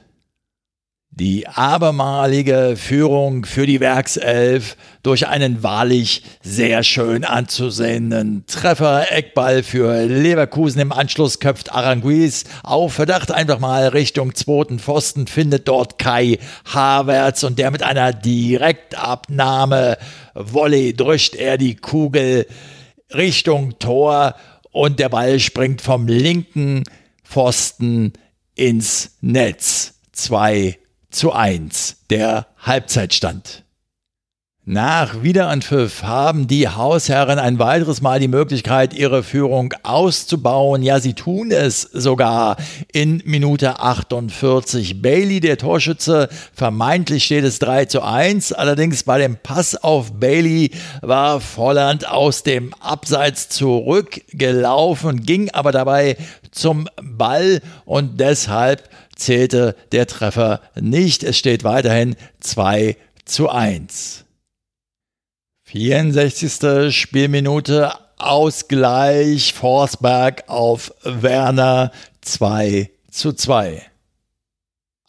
Die 1.16 1.48
abermalige 1.48 2.74
Führung 2.76 3.46
für 3.46 3.68
die 3.68 3.80
Werkself 3.80 4.76
durch 5.04 5.28
einen 5.28 5.62
wahrlich 5.62 6.24
sehr 6.42 6.82
schön 6.82 7.24
anzusehenden 7.24 8.46
Treffer. 8.48 9.12
Eckball 9.12 9.62
für 9.62 10.06
Leverkusen 10.06 10.82
im 10.82 10.92
Anschluss 10.92 11.40
köpft 11.40 11.72
Aranguiz 11.72 12.46
auf 12.64 12.94
Verdacht 12.94 13.32
einfach 13.32 13.60
mal 13.60 13.90
Richtung 13.90 14.34
zweiten 14.34 14.80
Pfosten, 14.80 15.28
findet 15.28 15.68
dort 15.68 16.00
Kai 16.00 16.40
Havertz 16.66 17.44
und 17.44 17.60
der 17.60 17.70
mit 17.70 17.84
einer 17.84 18.12
Direktabnahme 18.12 20.00
Volley 20.34 20.96
drückt 20.96 21.36
er 21.36 21.60
die 21.60 21.76
Kugel 21.76 22.48
Richtung 23.14 23.78
Tor 23.78 24.34
und 24.72 24.98
der 24.98 25.10
Ball 25.10 25.40
springt 25.40 25.82
vom 25.84 26.08
linken 26.08 26.86
Pfosten 27.24 28.14
ins 28.56 29.12
Netz. 29.22 29.94
Zwei 30.12 30.80
zu 31.14 31.32
1 31.32 32.06
der 32.10 32.48
Halbzeitstand. 32.58 33.64
Nach 34.66 35.24
Wiederanpfiff 35.24 36.04
haben 36.04 36.48
die 36.48 36.70
Hausherren 36.70 37.38
ein 37.38 37.60
weiteres 37.60 38.00
Mal 38.00 38.22
die 38.22 38.30
Möglichkeit, 38.30 38.94
ihre 38.94 39.22
Führung 39.22 39.74
auszubauen. 39.84 40.82
Ja, 40.84 41.02
sie 41.02 41.16
tun 41.16 41.52
es 41.52 41.82
sogar 41.82 42.56
in 42.94 43.22
Minute 43.26 43.82
48. 43.82 45.02
Bailey, 45.02 45.42
der 45.42 45.58
Torschütze, 45.58 46.30
vermeintlich 46.54 47.26
steht 47.26 47.44
es 47.44 47.60
3 47.60 47.86
zu 47.88 48.04
1. 48.04 48.54
Allerdings 48.54 49.04
bei 49.04 49.20
dem 49.20 49.36
Pass 49.36 49.76
auf 49.76 50.14
Bailey 50.14 50.72
war 51.02 51.42
Volland 51.42 52.08
aus 52.08 52.44
dem 52.44 52.74
Abseits 52.76 53.50
zurückgelaufen, 53.50 55.26
ging 55.26 55.50
aber 55.50 55.74
dabei 55.74 56.16
zum 56.52 56.88
Ball 57.02 57.62
und 57.84 58.18
deshalb 58.22 58.88
zählte 59.16 59.76
der 59.92 60.08
Treffer 60.08 60.62
nicht. 60.80 61.24
Es 61.24 61.38
steht 61.38 61.64
weiterhin 61.64 62.16
2 62.40 62.98
zu 63.26 63.50
1. 63.50 64.26
64. 65.66 66.96
Spielminute 66.96 67.94
Ausgleich 68.18 69.54
Forsberg 69.54 70.44
auf 70.48 70.94
Werner 71.04 71.92
2 72.22 72.90
zu 73.10 73.34
2. 73.34 73.82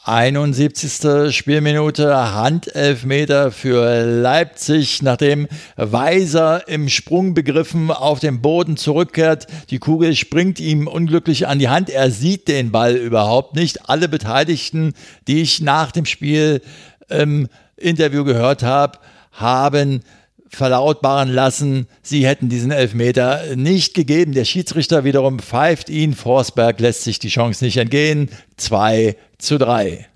71. 0.06 1.34
Spielminute 1.34 2.34
Handelfmeter 2.34 3.50
für 3.50 4.04
Leipzig, 4.04 5.00
nachdem 5.00 5.48
Weiser 5.76 6.68
im 6.68 6.90
Sprung 6.90 7.32
begriffen 7.32 7.90
auf 7.90 8.20
den 8.20 8.42
Boden 8.42 8.76
zurückkehrt. 8.76 9.46
Die 9.70 9.78
Kugel 9.78 10.14
springt 10.14 10.60
ihm 10.60 10.88
unglücklich 10.88 11.46
an 11.48 11.58
die 11.58 11.70
Hand. 11.70 11.88
Er 11.88 12.10
sieht 12.10 12.48
den 12.48 12.70
Ball 12.70 12.96
überhaupt 12.96 13.56
nicht. 13.56 13.88
Alle 13.88 14.10
Beteiligten, 14.10 14.92
die 15.26 15.40
ich 15.40 15.62
nach 15.62 15.90
dem 15.90 16.04
Spiel 16.04 16.60
im 17.08 17.48
Interview 17.78 18.24
gehört 18.24 18.62
habe, 18.62 18.98
haben 19.32 20.02
verlautbaren 20.54 21.28
lassen, 21.28 21.86
sie 22.02 22.26
hätten 22.26 22.48
diesen 22.48 22.70
Elfmeter 22.70 23.56
nicht 23.56 23.94
gegeben. 23.94 24.32
Der 24.32 24.44
Schiedsrichter 24.44 25.04
wiederum 25.04 25.38
pfeift 25.38 25.88
ihn. 25.88 26.14
Forsberg 26.14 26.80
lässt 26.80 27.02
sich 27.02 27.18
die 27.18 27.28
Chance 27.28 27.64
nicht 27.64 27.76
entgehen. 27.76 28.30
2 28.56 29.16
zu 29.38 29.58
3. 29.58 30.06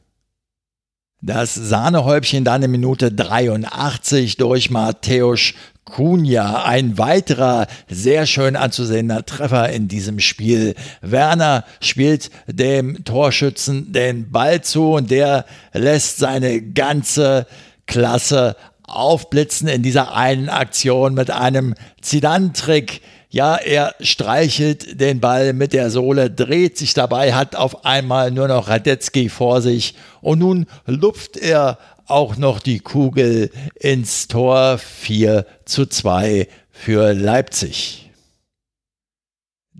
Das 1.20 1.55
Sahnehäubchen 1.55 2.44
dann 2.44 2.62
in 2.62 2.70
Minute 2.70 3.11
83 3.11 4.37
durch 4.37 4.70
Mateusz 4.70 5.55
Kunja, 5.88 6.64
ein 6.64 6.98
weiterer 6.98 7.66
sehr 7.88 8.27
schön 8.27 8.57
anzusehender 8.57 9.24
Treffer 9.24 9.70
in 9.70 9.88
diesem 9.88 10.20
Spiel. 10.20 10.74
Werner 11.01 11.64
spielt 11.81 12.31
dem 12.46 13.05
Torschützen 13.05 13.92
den 13.92 14.31
Ball 14.31 14.62
zu 14.62 14.92
und 14.92 15.11
der 15.11 15.46
lässt 15.72 16.18
seine 16.18 16.61
ganze 16.61 17.46
Klasse 17.87 18.55
aufblitzen 18.88 19.68
in 19.68 19.83
dieser 19.83 20.14
einen 20.14 20.48
Aktion 20.48 21.14
mit 21.14 21.31
einem 21.31 21.74
Zidane-Trick. 22.01 23.01
Ja, 23.31 23.57
er 23.57 23.94
streichelt 24.01 25.01
den 25.01 25.20
Ball 25.20 25.53
mit 25.53 25.72
der 25.72 25.90
Sohle, 25.90 26.31
dreht 26.31 26.79
sich 26.79 26.94
dabei, 26.94 27.35
hat 27.35 27.57
auf 27.57 27.85
einmal 27.85 28.31
nur 28.31 28.48
noch 28.48 28.68
Radetzky 28.68 29.29
vor 29.29 29.61
sich 29.61 29.94
und 30.22 30.38
nun 30.38 30.66
lupft 30.87 31.37
er 31.37 31.79
auch 32.07 32.37
noch 32.37 32.61
die 32.61 32.81
Kugel 32.81 33.51
ins 33.74 34.29
Tor 34.29 34.79
4 34.79 35.44
zu 35.66 35.87
2 35.87 36.48
für 36.72 37.12
Leipzig. 37.12 38.08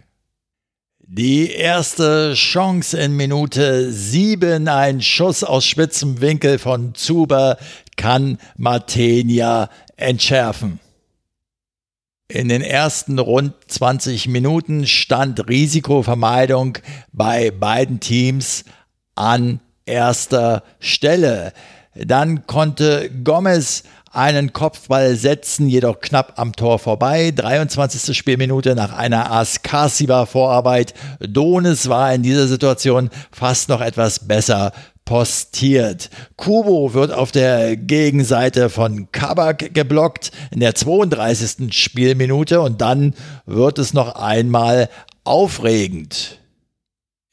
Die 1.13 1.51
erste 1.51 2.35
Chance 2.35 2.97
in 2.97 3.17
Minute 3.17 3.91
7, 3.91 4.69
ein 4.69 5.03
Schuss 5.03 5.43
aus 5.43 5.65
spitzem 5.65 6.21
Winkel 6.21 6.61
von 6.61 6.95
Zuber 6.95 7.57
kann 7.97 8.39
Matenia 8.57 9.71
entschärfen. 9.97 10.79
In 12.29 12.49
den 12.49 12.63
ersten 12.63 13.19
rund 13.19 13.55
20 13.67 14.29
Minuten 14.29 14.87
stand 14.87 15.49
Risikovermeidung 15.49 16.79
bei 17.11 17.51
beiden 17.51 17.99
Teams 17.99 18.65
an 19.17 19.59
erster 19.87 20.63
Stelle. 20.79 21.53
Dann 21.97 22.47
konnte 22.47 23.11
Gomez 23.25 23.83
einen 24.11 24.53
Kopfball 24.53 25.15
setzen, 25.15 25.69
jedoch 25.69 26.01
knapp 26.01 26.35
am 26.37 26.53
Tor 26.53 26.79
vorbei. 26.79 27.33
23. 27.35 28.17
Spielminute 28.17 28.75
nach 28.75 28.93
einer 28.93 29.31
Askasiba-Vorarbeit. 29.31 30.95
Donis 31.21 31.89
war 31.89 32.13
in 32.13 32.23
dieser 32.23 32.49
Situation 32.49 33.11
fast 33.31 33.69
noch 33.69 33.81
etwas 33.81 34.27
besser 34.27 34.73
postiert. 35.05 36.11
Kubo 36.37 36.95
wird 36.95 37.13
auf 37.13 37.33
der 37.33 37.77
Gegenseite 37.77 38.69
von 38.69 39.11
Kabak 39.13 39.75
geblockt 39.75 40.33
in 40.51 40.61
der 40.61 40.75
32. 40.75 41.73
Spielminute 41.73 42.61
und 42.61 42.81
dann 42.81 43.15
wird 43.47 43.79
es 43.79 43.95
noch 43.95 44.17
einmal 44.17 44.89
aufregend. 45.25 46.41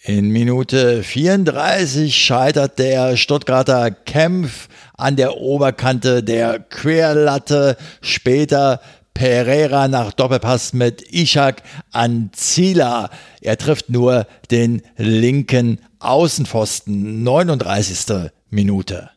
In 0.07 0.29
Minute 0.29 1.03
34 1.03 2.15
scheitert 2.15 2.79
der 2.79 3.17
Stuttgarter 3.17 3.91
Kempf 3.91 4.69
an 4.97 5.15
der 5.15 5.37
Oberkante 5.37 6.23
der 6.23 6.59
Querlatte. 6.59 7.77
Später 8.01 8.81
Pereira 9.13 9.87
nach 9.87 10.11
Doppelpass 10.11 10.73
mit 10.73 11.01
Ishak 11.13 11.63
an 11.91 12.29
Zila. 12.33 13.09
Er 13.41 13.57
trifft 13.57 13.89
nur 13.89 14.27
den 14.51 14.81
linken 14.97 15.79
Außenpfosten. 15.99 17.23
39. 17.23 18.31
Minute. 18.49 19.09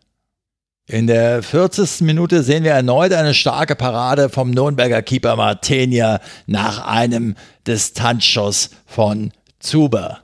In 0.87 1.07
der 1.07 1.43
40. 1.43 2.01
Minute 2.01 2.43
sehen 2.43 2.65
wir 2.65 2.73
erneut 2.73 3.13
eine 3.13 3.33
starke 3.33 3.77
Parade 3.77 4.29
vom 4.29 4.51
Nürnberger 4.51 5.03
Keeper 5.03 5.37
Martenia 5.37 6.21
nach 6.47 6.85
einem 6.85 7.37
Distanzschuss 7.67 8.71
von 8.87 9.31
Zuber. 9.61 10.21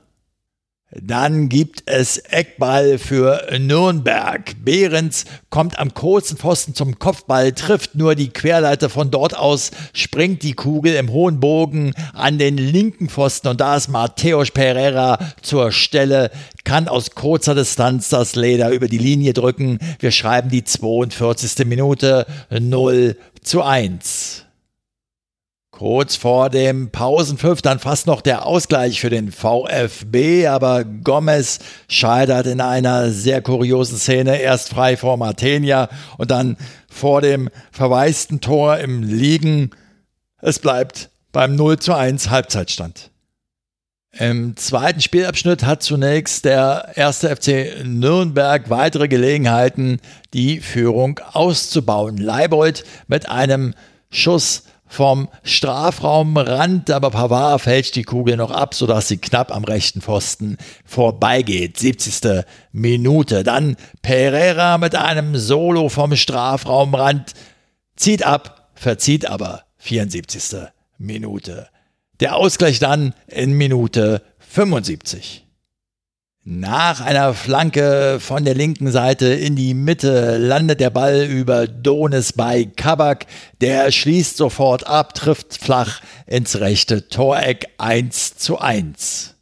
Dann 1.01 1.47
gibt 1.47 1.83
es 1.85 2.17
Eckball 2.17 2.97
für 2.97 3.47
Nürnberg. 3.59 4.55
Behrens 4.63 5.25
kommt 5.51 5.77
am 5.77 5.93
kurzen 5.93 6.37
Pfosten 6.37 6.73
zum 6.73 6.97
Kopfball, 6.97 7.51
trifft 7.51 7.93
nur 7.93 8.15
die 8.15 8.29
Querleiter 8.29 8.89
von 8.89 9.11
dort 9.11 9.37
aus, 9.37 9.69
springt 9.93 10.41
die 10.41 10.53
Kugel 10.53 10.95
im 10.95 11.11
hohen 11.11 11.39
Bogen 11.39 11.93
an 12.13 12.39
den 12.39 12.57
linken 12.57 13.09
Pfosten 13.09 13.47
und 13.47 13.61
da 13.61 13.75
ist 13.75 13.89
Mateos 13.89 14.49
Pereira 14.49 15.19
zur 15.43 15.71
Stelle, 15.71 16.31
kann 16.63 16.87
aus 16.87 17.11
kurzer 17.11 17.53
Distanz 17.53 18.09
das 18.09 18.35
Leder 18.35 18.71
über 18.71 18.87
die 18.87 18.97
Linie 18.97 19.33
drücken. 19.33 19.77
Wir 19.99 20.11
schreiben 20.11 20.49
die 20.49 20.63
42. 20.63 21.65
Minute 21.67 22.25
0 22.49 23.15
zu 23.43 23.61
1. 23.61 24.26
Kurz 25.77 26.15
vor 26.15 26.49
dem 26.49 26.89
Pausenpfiff 26.89 27.61
dann 27.61 27.77
fast 27.77 28.07
noch 28.07 28.21
der 28.21 28.47
Ausgleich 28.47 28.99
für 28.99 29.11
den 29.11 29.31
VfB, 29.31 30.47
aber 30.47 30.83
Gomez 30.83 31.59
scheitert 31.87 32.47
in 32.47 32.61
einer 32.61 33.11
sehr 33.11 33.43
kuriosen 33.43 33.99
Szene 33.99 34.41
erst 34.41 34.69
frei 34.69 34.97
vor 34.97 35.17
Martenia 35.17 35.87
und 36.17 36.31
dann 36.31 36.57
vor 36.89 37.21
dem 37.21 37.51
verwaisten 37.71 38.41
Tor 38.41 38.77
im 38.77 39.03
Liegen. 39.03 39.69
Es 40.41 40.57
bleibt 40.57 41.11
beim 41.31 41.55
0 41.55 41.77
zu 41.77 41.93
1 41.93 42.31
Halbzeitstand. 42.31 43.11
Im 44.17 44.57
zweiten 44.57 45.01
Spielabschnitt 45.01 45.63
hat 45.63 45.83
zunächst 45.83 46.45
der 46.45 46.93
erste 46.95 47.29
FC 47.35 47.85
Nürnberg 47.85 48.71
weitere 48.71 49.07
Gelegenheiten, 49.07 49.99
die 50.33 50.59
Führung 50.59 51.19
auszubauen. 51.33 52.17
Leibold 52.17 52.83
mit 53.05 53.29
einem 53.29 53.75
Schuss 54.09 54.63
vom 54.87 55.27
Strafraumrand, 55.43 56.91
aber 56.91 57.11
Pavard 57.11 57.61
fälscht 57.61 57.95
die 57.95 58.03
Kugel 58.03 58.37
noch 58.37 58.51
ab, 58.51 58.73
sodass 58.73 59.07
sie 59.07 59.17
knapp 59.17 59.53
am 59.53 59.63
rechten 59.63 60.01
Pfosten 60.01 60.57
vorbeigeht. 60.85 61.77
70. 61.77 62.45
Minute. 62.71 63.43
Dann 63.43 63.75
Pereira 64.01 64.77
mit 64.77 64.95
einem 64.95 65.35
Solo 65.37 65.89
vom 65.89 66.15
Strafraumrand 66.15 67.33
zieht 67.95 68.25
ab, 68.25 68.69
verzieht 68.75 69.25
aber. 69.29 69.63
74. 69.77 70.67
Minute. 70.97 71.67
Der 72.19 72.35
Ausgleich 72.35 72.79
dann 72.79 73.13
in 73.27 73.53
Minute 73.53 74.21
75. 74.39 75.46
Nach 76.49 77.01
einer 77.01 77.33
Flanke 77.33 78.19
von 78.21 78.45
der 78.45 78.55
linken 78.55 78.89
Seite 78.89 79.25
in 79.25 79.57
die 79.57 79.73
Mitte 79.73 80.37
landet 80.37 80.79
der 80.79 80.91
Ball 80.91 81.25
über 81.25 81.67
Donis 81.67 82.31
bei 82.31 82.63
Kabak. 82.63 83.25
Der 83.59 83.91
schließt 83.91 84.37
sofort 84.37 84.87
ab, 84.87 85.13
trifft 85.13 85.57
flach 85.61 85.99
ins 86.25 86.61
rechte 86.61 87.09
Toreck 87.09 87.67
1 87.79 88.37
zu 88.37 88.59
1. 88.59 89.35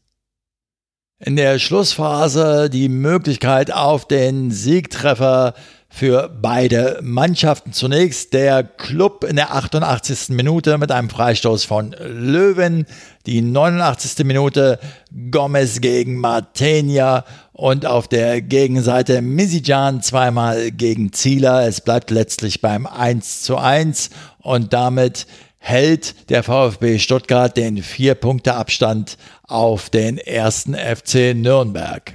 In 1.20 1.36
der 1.36 1.60
Schlussphase 1.60 2.72
die 2.72 2.90
Möglichkeit 2.90 3.72
auf 3.72 4.08
den 4.08 4.50
Siegtreffer 4.50 5.54
für 5.96 6.30
beide 6.42 7.00
Mannschaften. 7.02 7.72
Zunächst 7.72 8.34
der 8.34 8.64
Club 8.64 9.24
in 9.24 9.38
der 9.38 9.56
88. 9.56 10.28
Minute 10.32 10.78
mit 10.78 10.92
einem 10.92 11.10
Freistoß 11.10 11.64
von 11.64 11.96
Löwen. 11.98 12.86
Die 13.26 13.42
89. 13.42 14.26
Minute 14.26 14.78
Gomez 15.32 15.80
gegen 15.80 16.20
Martenia 16.20 17.24
und 17.54 17.86
auf 17.86 18.10
der 18.10 18.42
Gegenseite 18.42 19.22
Misijan 19.22 20.02
zweimal 20.02 20.72
gegen 20.72 21.14
Zieler. 21.14 21.66
Es 21.66 21.80
bleibt 21.80 22.12
letztlich 22.12 22.60
beim 22.60 22.86
1 22.88 23.44
zu 23.44 23.56
1 23.56 24.10
und 24.40 24.74
damit 24.74 25.28
hält 25.60 26.30
der 26.30 26.44
VfB 26.44 27.00
Stuttgart 27.00 27.56
den 27.56 27.82
Vier-Punkte-Abstand 27.82 29.18
auf 29.44 29.90
den 29.90 30.18
ersten 30.18 30.76
FC 30.76 31.34
Nürnberg. 31.34 32.15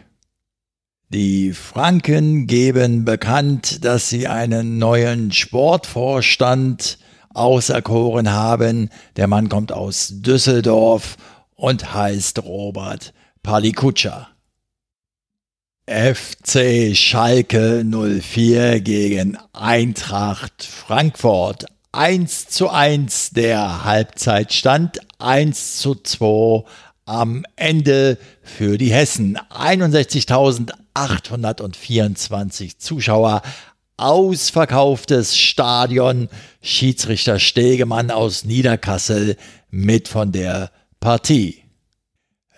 Die 1.13 1.53
Franken 1.55 2.47
geben 2.47 3.05
bekannt, 3.05 3.85
dass 3.85 4.09
sie 4.09 4.29
einen 4.29 4.79
neuen 4.79 5.33
Sportvorstand 5.33 6.99
auserkoren 7.35 8.31
haben. 8.31 8.91
Der 9.17 9.27
Mann 9.27 9.49
kommt 9.49 9.73
aus 9.73 10.13
Düsseldorf 10.13 11.17
und 11.57 11.93
heißt 11.93 12.45
Robert 12.45 13.13
Palikutscha. 13.43 14.29
FC 15.89 16.95
Schalke 16.95 17.83
04 17.85 18.81
gegen 18.81 19.37
Eintracht 19.53 20.63
Frankfurt. 20.63 21.67
1 21.91 22.47
zu 22.47 22.71
1 22.71 23.31
der 23.31 23.83
Halbzeitstand, 23.83 25.01
1 25.19 25.79
zu 25.79 25.97
2 25.97 26.63
am 27.05 27.45
Ende 27.57 28.17
für 28.45 28.79
die 28.79 28.93
Hessen. 28.93 29.37
61.824 30.95 32.79
Zuschauer, 32.79 33.43
ausverkauftes 33.97 35.37
Stadion. 35.37 36.29
Schiedsrichter 36.63 37.39
Stegemann 37.39 38.11
aus 38.11 38.45
Niederkassel 38.45 39.37
mit 39.71 40.09
von 40.09 40.33
der 40.33 40.71
Partie. 41.01 41.63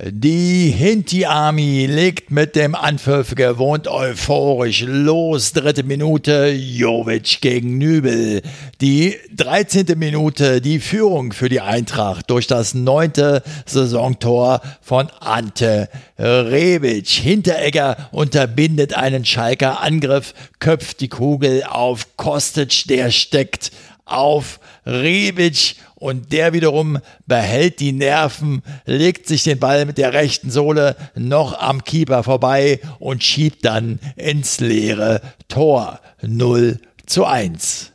Die 0.00 0.70
Hinti 0.70 1.26
Army 1.26 1.84
legt 1.84 2.30
mit 2.30 2.56
dem 2.56 2.74
Anpfiff 2.74 3.34
gewohnt 3.34 3.86
euphorisch 3.86 4.84
los. 4.86 5.52
Dritte 5.52 5.82
Minute, 5.82 6.48
Jovic 6.48 7.42
gegen 7.42 7.76
Nübel. 7.76 8.40
Die 8.80 9.16
13. 9.36 9.98
Minute, 9.98 10.62
die 10.62 10.80
Führung 10.80 11.32
für 11.32 11.50
die 11.50 11.60
Eintracht 11.60 12.30
durch 12.30 12.46
das 12.46 12.72
neunte 12.72 13.42
Saisontor 13.66 14.62
von 14.80 15.08
Ante 15.20 15.90
Rebic. 16.18 17.08
Hinteregger 17.08 18.08
unterbindet 18.12 18.94
einen 18.94 19.26
Schalker 19.26 19.82
Angriff, 19.82 20.32
köpft 20.58 21.02
die 21.02 21.08
Kugel 21.08 21.64
auf 21.64 22.16
Kostic, 22.16 22.84
der 22.88 23.10
steckt 23.10 23.70
auf 24.06 24.58
Rebic 24.84 25.76
und 25.94 26.32
der 26.32 26.52
wiederum 26.52 26.98
behält 27.26 27.80
die 27.80 27.92
Nerven, 27.92 28.62
legt 28.84 29.28
sich 29.28 29.44
den 29.44 29.58
Ball 29.58 29.86
mit 29.86 29.98
der 29.98 30.12
rechten 30.12 30.50
Sohle 30.50 30.96
noch 31.14 31.58
am 31.58 31.84
Keeper 31.84 32.22
vorbei 32.24 32.80
und 32.98 33.22
schiebt 33.22 33.64
dann 33.64 34.00
ins 34.16 34.60
leere 34.60 35.20
Tor 35.48 36.00
0 36.22 36.80
zu 37.06 37.24
1. 37.24 37.91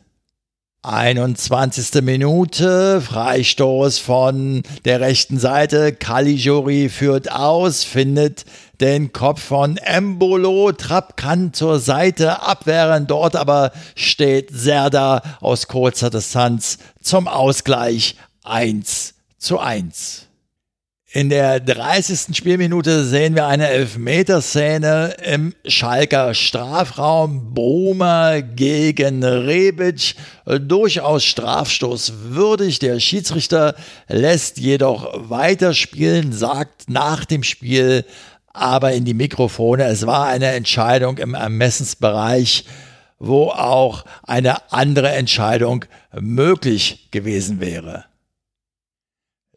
21. 0.82 2.02
Minute, 2.02 3.00
Freistoß 3.00 3.98
von 3.98 4.62
der 4.84 5.00
rechten 5.00 5.38
Seite. 5.38 5.92
Caligiuri 5.92 6.88
führt 6.88 7.32
aus, 7.32 7.82
findet 7.82 8.44
den 8.80 9.12
Kopf 9.12 9.42
von 9.42 9.76
Embolo. 9.76 10.70
Trapp 10.70 11.16
kann 11.16 11.52
zur 11.52 11.80
Seite 11.80 12.42
abwehren, 12.42 13.08
dort 13.08 13.34
aber 13.34 13.72
steht 13.96 14.50
Serda 14.52 15.22
aus 15.40 15.66
kurzer 15.66 16.10
Distanz 16.10 16.78
zum 17.02 17.26
Ausgleich 17.26 18.14
1 18.44 19.14
zu 19.36 19.58
1. 19.58 20.27
In 21.18 21.30
der 21.30 21.58
30. 21.58 22.36
Spielminute 22.36 23.02
sehen 23.02 23.34
wir 23.34 23.48
eine 23.48 23.66
Elfmeterszene 23.70 25.16
im 25.24 25.52
Schalker 25.66 26.32
Strafraum. 26.32 27.54
Bohmer 27.54 28.40
gegen 28.40 29.24
Rebic. 29.24 30.14
Durchaus 30.44 31.24
strafstoßwürdig. 31.24 32.78
Der 32.78 33.00
Schiedsrichter 33.00 33.74
lässt 34.06 34.58
jedoch 34.58 35.28
weiterspielen, 35.28 36.32
sagt 36.32 36.88
nach 36.88 37.24
dem 37.24 37.42
Spiel 37.42 38.04
aber 38.52 38.92
in 38.92 39.04
die 39.04 39.14
Mikrofone, 39.14 39.86
es 39.86 40.06
war 40.06 40.28
eine 40.28 40.52
Entscheidung 40.52 41.18
im 41.18 41.34
Ermessensbereich, 41.34 42.64
wo 43.18 43.48
auch 43.48 44.04
eine 44.22 44.70
andere 44.70 45.10
Entscheidung 45.10 45.84
möglich 46.12 47.08
gewesen 47.10 47.58
wäre. 47.58 48.04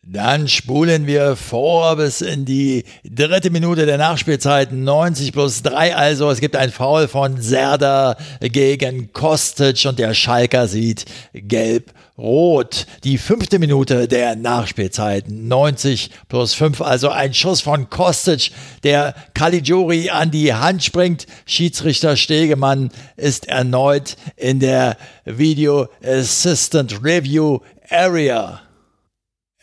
Dann 0.03 0.47
spulen 0.47 1.05
wir 1.05 1.35
vor 1.35 1.95
bis 1.95 2.21
in 2.21 2.43
die 2.43 2.85
dritte 3.03 3.51
Minute 3.51 3.85
der 3.85 3.99
Nachspielzeit, 3.99 4.71
90 4.71 5.31
plus 5.31 5.61
3 5.61 5.95
also. 5.95 6.31
Es 6.31 6.39
gibt 6.39 6.55
ein 6.55 6.71
Foul 6.71 7.07
von 7.07 7.39
Serda 7.39 8.17
gegen 8.41 9.13
Kostic 9.13 9.85
und 9.85 9.99
der 9.99 10.15
Schalker 10.15 10.67
sieht 10.67 11.05
gelb 11.33 11.93
Rot, 12.17 12.87
die 13.03 13.19
fünfte 13.19 13.59
Minute 13.59 14.07
der 14.07 14.35
Nachspielzeit, 14.35 15.29
90 15.29 16.09
plus 16.27 16.55
5, 16.55 16.81
also 16.81 17.09
ein 17.09 17.35
Schuss 17.35 17.61
von 17.61 17.91
Kostic, 17.91 18.51
der 18.83 19.13
Caligiuri 19.35 20.09
an 20.09 20.31
die 20.31 20.53
Hand 20.53 20.83
springt. 20.83 21.27
Schiedsrichter 21.45 22.17
Stegemann 22.17 22.89
ist 23.17 23.47
erneut 23.47 24.17
in 24.35 24.59
der 24.59 24.97
Video 25.25 25.89
Assistant 26.03 27.03
Review 27.03 27.59
Area. 27.89 28.61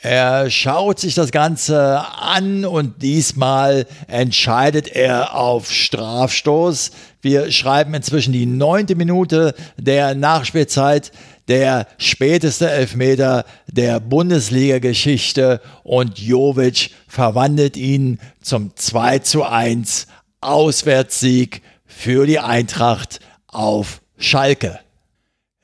Er 0.00 0.48
schaut 0.48 1.00
sich 1.00 1.16
das 1.16 1.32
Ganze 1.32 2.04
an 2.20 2.64
und 2.64 3.02
diesmal 3.02 3.84
entscheidet 4.06 4.87
er 4.87 5.34
auf 5.34 5.72
Strafstoß. 5.72 6.92
Wir 7.20 7.50
schreiben 7.50 7.94
inzwischen 7.94 8.32
die 8.32 8.46
neunte 8.46 8.94
Minute 8.94 9.56
der 9.76 10.14
Nachspielzeit 10.14 11.11
der 11.48 11.88
späteste 11.96 12.70
Elfmeter 12.70 13.44
der 13.66 13.98
Bundesliga-Geschichte 13.98 15.61
und 15.82 16.20
Jovic 16.20 16.90
verwandelt 17.08 17.76
ihn 17.76 18.20
zum 18.40 18.76
2 18.76 19.18
zu 19.20 19.42
1 19.42 20.06
Auswärtssieg 20.40 21.62
für 21.87 22.24
die 22.24 22.38
Eintracht 22.38 23.18
auf 23.48 24.00
Schalke. 24.16 24.78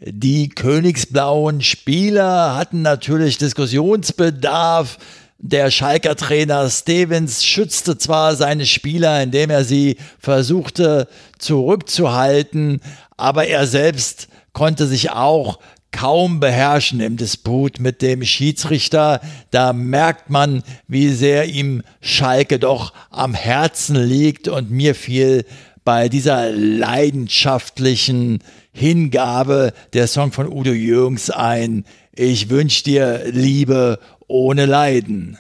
Die 0.07 0.51
königsblauen 0.51 1.63
Spieler 1.63 2.57
hatten 2.57 2.83
natürlich 2.83 3.39
Diskussionsbedarf. 3.39 4.99
Der 5.39 5.71
Schalker 5.71 6.15
Trainer 6.15 6.69
Stevens 6.69 7.43
schützte 7.45 7.97
zwar 7.97 8.37
seine 8.37 8.67
Spieler, 8.67 9.23
indem 9.23 9.49
er 9.49 9.65
sie 9.65 9.97
versuchte 10.19 11.09
zurückzuhalten, 11.39 12.81
aber 13.17 13.47
er 13.47 13.67
selbst 13.67 14.29
konnte 14.53 14.87
sich 14.87 15.11
auch 15.11 15.59
kaum 15.91 16.39
beherrschen 16.39 17.01
im 17.01 17.17
Disput 17.17 17.81
mit 17.81 18.03
dem 18.03 18.25
Schiedsrichter. 18.25 19.23
Da 19.51 19.73
merkt 19.73 20.29
man, 20.29 20.63
wie 20.87 21.09
sehr 21.09 21.47
ihm 21.47 21.83
Schalke 22.03 22.59
doch 22.59 22.93
am 23.11 23.33
Herzen 23.33 23.97
liegt 23.97 24.49
und 24.49 24.71
mir 24.71 24.95
fiel 24.95 25.47
bei 25.83 26.11
dieser 26.11 26.51
leidenschaftlichen 26.51 28.41
Hingabe 28.75 29.73
der 29.93 30.09
Song 30.09 30.33
von 30.33 30.49
Udo 30.49 30.73
Jürgens 30.73 31.31
ein. 31.31 31.85
Ich 32.13 32.51
wünsch 32.51 32.83
dir 32.83 33.23
Liebe 33.27 34.01
ohne 34.27 34.67
Leiden. 34.67 35.39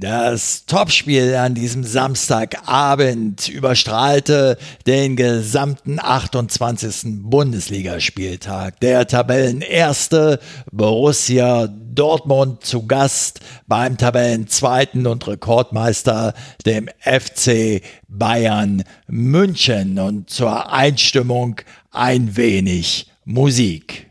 Das 0.00 0.64
Topspiel 0.66 1.34
an 1.34 1.54
diesem 1.54 1.82
Samstagabend 1.82 3.48
überstrahlte 3.48 4.56
den 4.86 5.16
gesamten 5.16 5.98
28. 5.98 7.22
Bundesligaspieltag. 7.22 8.78
Der 8.78 9.08
Tabellenerste 9.08 10.38
Borussia 10.70 11.66
Dortmund 11.66 12.64
zu 12.64 12.86
Gast 12.86 13.40
beim 13.66 13.98
Tabellenzweiten 13.98 15.08
und 15.08 15.26
Rekordmeister 15.26 16.32
dem 16.64 16.88
FC 17.00 17.82
Bayern 18.06 18.84
München 19.08 19.98
und 19.98 20.30
zur 20.30 20.72
Einstimmung 20.72 21.56
ein 21.98 22.36
wenig 22.36 23.06
Musik. 23.24 24.07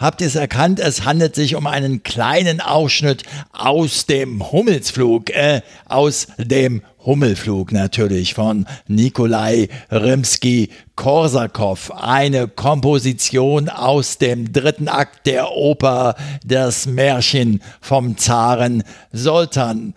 Habt 0.00 0.20
ihr 0.20 0.26
es 0.26 0.34
erkannt? 0.34 0.80
Es 0.80 1.04
handelt 1.04 1.36
sich 1.36 1.54
um 1.54 1.68
einen 1.68 2.02
kleinen 2.02 2.60
Ausschnitt 2.60 3.22
aus 3.52 4.06
dem 4.06 4.50
Hummelsflug, 4.50 5.30
äh, 5.30 5.60
aus 5.86 6.26
dem 6.38 6.82
Hummelflug 7.04 7.70
natürlich 7.72 8.32
von 8.34 8.66
Nikolai 8.88 9.68
Rimsky-Korsakow. 9.90 11.92
Eine 11.92 12.48
Komposition 12.48 13.68
aus 13.68 14.18
dem 14.18 14.52
dritten 14.52 14.88
Akt 14.88 15.26
der 15.26 15.52
Oper 15.52 16.16
Das 16.44 16.86
Märchen 16.86 17.62
vom 17.80 18.18
Zaren 18.18 18.82
Sultan 19.12 19.94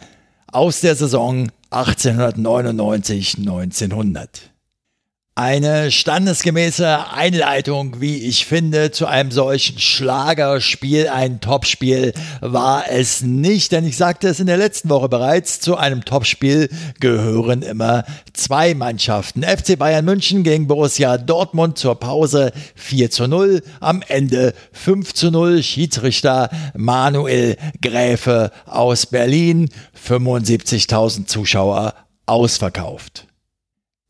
aus 0.52 0.82
der 0.82 0.96
Saison 0.96 1.52
1899-1900. 1.72 4.53
Eine 5.36 5.90
standesgemäße 5.90 7.12
Einleitung, 7.12 8.00
wie 8.00 8.18
ich 8.18 8.46
finde, 8.46 8.92
zu 8.92 9.08
einem 9.08 9.32
solchen 9.32 9.80
Schlagerspiel, 9.80 11.08
ein 11.08 11.42
Topspiel 11.42 12.14
war 12.42 12.84
es 12.88 13.24
nicht, 13.24 13.72
denn 13.72 13.84
ich 13.84 13.98
sagte 13.98 14.28
es 14.28 14.40
in 14.40 14.46
der 14.46 14.58
letzten 14.58 14.90
Woche 14.90 15.10
bereits, 15.10 15.60
zu 15.60 15.76
einem 15.76 16.06
Topspiel 16.06 16.70
gehören 17.00 17.64
immer 17.64 18.04
zwei 18.34 18.76
Mannschaften. 18.76 19.42
FC 19.42 19.76
Bayern 19.76 20.06
München 20.06 20.44
gegen 20.44 20.68
Borussia 20.68 21.18
Dortmund 21.18 21.80
zur 21.80 22.00
Pause 22.00 22.52
4 22.76 23.10
zu 23.10 23.28
0, 23.28 23.64
am 23.80 24.04
Ende 24.08 24.54
5 24.74 25.16
zu 25.16 25.32
0, 25.32 25.64
Schiedsrichter 25.64 26.52
Manuel 26.76 27.58
Gräfe 27.82 28.52
aus 28.68 29.08
Berlin, 29.08 29.72
75.000 30.08 31.26
Zuschauer 31.26 31.96
ausverkauft. 32.28 33.26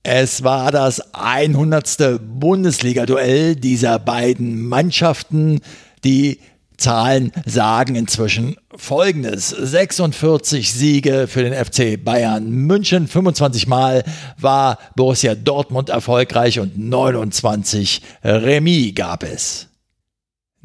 Es 0.06 0.44
war 0.44 0.74
das 0.74 1.14
100. 1.14 2.20
Bundesliga-Duell 2.22 3.56
dieser 3.56 4.00
beiden 4.00 4.68
Mannschaften. 4.68 5.62
Die 6.04 6.40
Zahlen 6.76 7.32
sagen 7.46 7.96
inzwischen 7.96 8.58
Folgendes. 8.76 9.48
46 9.48 10.74
Siege 10.74 11.28
für 11.30 11.44
den 11.44 11.54
FC 11.54 12.04
Bayern 12.04 12.50
München, 12.50 13.08
25 13.08 13.68
Mal 13.68 14.04
war 14.38 14.78
Borussia 14.98 15.36
Dortmund 15.36 15.88
erfolgreich 15.88 16.60
und 16.60 16.78
29 16.78 18.02
Remis 18.26 18.96
gab 18.96 19.24
es. 19.24 19.70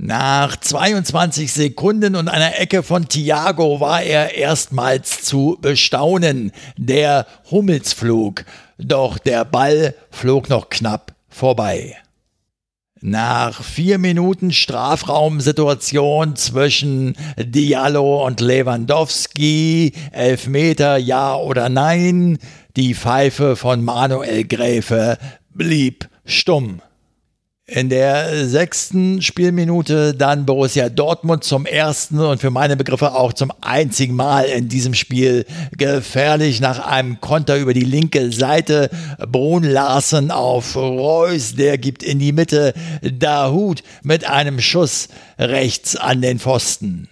Nach 0.00 0.54
22 0.54 1.52
Sekunden 1.52 2.14
und 2.14 2.28
einer 2.28 2.60
Ecke 2.60 2.84
von 2.84 3.08
Thiago 3.08 3.80
war 3.80 4.00
er 4.00 4.36
erstmals 4.36 5.24
zu 5.24 5.58
bestaunen. 5.60 6.52
Der 6.76 7.26
Hummelsflug 7.50 8.44
doch 8.78 9.18
der 9.18 9.44
Ball 9.44 9.96
flog 10.12 10.48
noch 10.50 10.70
knapp 10.70 11.16
vorbei. 11.28 11.96
Nach 13.00 13.60
vier 13.60 13.98
Minuten 13.98 14.52
Strafraumsituation 14.52 16.36
zwischen 16.36 17.16
Diallo 17.36 18.24
und 18.24 18.40
Lewandowski, 18.40 19.94
Elfmeter 20.12 20.96
ja 20.96 21.34
oder 21.34 21.68
nein, 21.68 22.38
die 22.76 22.94
Pfeife 22.94 23.56
von 23.56 23.82
Manuel 23.82 24.44
Gräfe 24.44 25.18
blieb 25.52 26.08
stumm. 26.24 26.82
In 27.70 27.90
der 27.90 28.46
sechsten 28.48 29.20
Spielminute 29.20 30.14
dann 30.14 30.46
Borussia 30.46 30.88
Dortmund 30.88 31.44
zum 31.44 31.66
ersten 31.66 32.18
und 32.18 32.40
für 32.40 32.48
meine 32.48 32.78
Begriffe 32.78 33.14
auch 33.14 33.34
zum 33.34 33.52
einzigen 33.60 34.16
Mal 34.16 34.44
in 34.44 34.70
diesem 34.70 34.94
Spiel 34.94 35.44
gefährlich 35.76 36.62
nach 36.62 36.78
einem 36.78 37.20
Konter 37.20 37.58
über 37.58 37.74
die 37.74 37.84
linke 37.84 38.32
Seite. 38.32 38.88
Brun 39.18 39.64
Larsen 39.64 40.30
auf 40.30 40.76
Reus, 40.76 41.56
der 41.56 41.76
gibt 41.76 42.02
in 42.02 42.18
die 42.18 42.32
Mitte 42.32 42.72
Dahut 43.02 43.82
mit 44.02 44.24
einem 44.26 44.60
Schuss 44.60 45.08
rechts 45.38 45.94
an 45.94 46.22
den 46.22 46.38
Pfosten. 46.38 47.10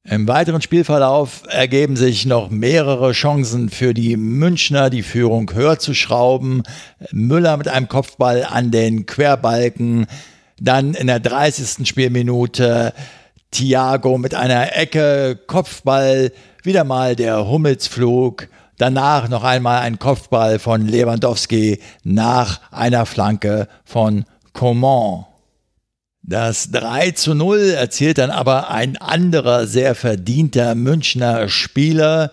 Im 0.04 0.28
weiteren 0.28 0.60
Spielverlauf 0.60 1.44
ergeben 1.48 1.96
sich 1.96 2.26
noch 2.26 2.50
mehrere 2.50 3.12
Chancen 3.12 3.70
für 3.70 3.94
die 3.94 4.18
Münchner, 4.18 4.90
die 4.90 5.02
Führung 5.02 5.50
höher 5.54 5.78
zu 5.78 5.94
schrauben. 5.94 6.62
Müller 7.10 7.56
mit 7.56 7.68
einem 7.68 7.88
Kopfball 7.88 8.44
an 8.44 8.70
den 8.70 9.06
Querbalken. 9.06 10.06
Dann 10.61 10.92
in 10.92 11.07
der 11.07 11.20
30. 11.20 11.88
Spielminute 11.88 12.92
Thiago 13.51 14.18
mit 14.18 14.35
einer 14.35 14.77
Ecke, 14.77 15.38
Kopfball, 15.46 16.33
wieder 16.62 16.85
mal 16.85 17.16
der 17.16 17.49
Hummelsflug. 17.49 18.49
Danach 18.77 19.29
noch 19.29 19.42
einmal 19.42 19.81
ein 19.81 19.99
Kopfball 19.99 20.59
von 20.59 20.87
Lewandowski 20.87 21.81
nach 22.05 22.61
einer 22.70 23.07
Flanke 23.07 23.68
von 23.85 24.25
Coman. 24.53 25.25
Das 26.23 26.70
3 26.70 27.12
zu 27.12 27.35
0 27.35 27.70
erzielt 27.70 28.18
dann 28.18 28.31
aber 28.31 28.70
ein 28.70 28.99
anderer 28.99 29.66
sehr 29.66 29.94
verdienter 29.94 30.75
Münchner 30.75 31.49
Spieler. 31.49 32.33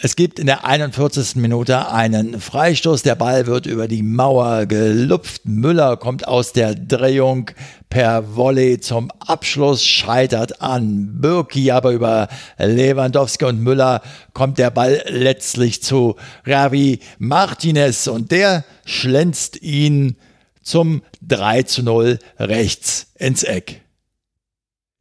Es 0.00 0.14
gibt 0.14 0.38
in 0.38 0.46
der 0.46 0.64
41. 0.64 1.34
Minute 1.34 1.90
einen 1.90 2.40
Freistoß. 2.40 3.02
Der 3.02 3.16
Ball 3.16 3.48
wird 3.48 3.66
über 3.66 3.88
die 3.88 4.04
Mauer 4.04 4.66
gelupft. 4.66 5.42
Müller 5.44 5.96
kommt 5.96 6.28
aus 6.28 6.52
der 6.52 6.76
Drehung 6.76 7.50
per 7.90 8.36
Volley 8.36 8.78
zum 8.78 9.10
Abschluss, 9.18 9.84
scheitert 9.84 10.62
an 10.62 11.20
Birki, 11.20 11.72
aber 11.72 11.90
über 11.90 12.28
Lewandowski 12.58 13.46
und 13.46 13.60
Müller 13.60 14.00
kommt 14.34 14.58
der 14.58 14.70
Ball 14.70 15.02
letztlich 15.08 15.82
zu 15.82 16.14
Ravi 16.46 17.00
Martinez 17.18 18.06
und 18.06 18.30
der 18.30 18.64
schlänzt 18.84 19.60
ihn 19.62 20.16
zum 20.62 21.02
3 21.22 21.64
zu 21.64 21.82
0 21.82 22.20
rechts 22.38 23.08
ins 23.16 23.42
Eck. 23.42 23.80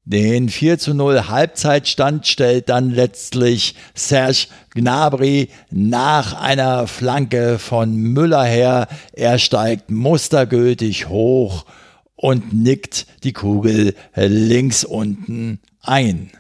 Den 0.10 0.48
4 0.48 0.80
zu 0.80 0.94
0 0.94 1.28
Halbzeitstand 1.28 2.26
stellt 2.26 2.70
dann 2.70 2.92
letztlich 2.92 3.76
Serge 3.94 4.48
Gnabry 4.74 5.50
nach 5.70 6.32
einer 6.32 6.88
Flanke 6.88 7.60
von 7.60 7.94
Müller 7.94 8.46
her. 8.46 8.88
Er 9.12 9.38
steigt 9.38 9.92
mustergültig 9.92 11.10
hoch 11.10 11.66
und 12.16 12.54
nickt 12.54 13.06
die 13.26 13.34
Kugel 13.34 13.96
links 14.16 14.86
unten 14.86 15.60
ein. 15.82 16.32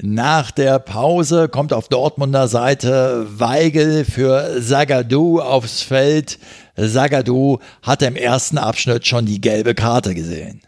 Nach 0.00 0.52
der 0.52 0.78
Pause 0.78 1.48
kommt 1.48 1.72
auf 1.72 1.88
Dortmunder 1.88 2.46
Seite 2.46 3.26
Weigel 3.28 4.04
für 4.04 4.62
Zagadou 4.62 5.40
aufs 5.40 5.82
Feld. 5.82 6.38
Zagadou 6.76 7.58
hatte 7.82 8.06
im 8.06 8.14
ersten 8.14 8.56
Abschnitt 8.56 9.04
schon 9.04 9.26
die 9.26 9.40
gelbe 9.40 9.74
Karte 9.74 10.14
gesehen. 10.14 10.60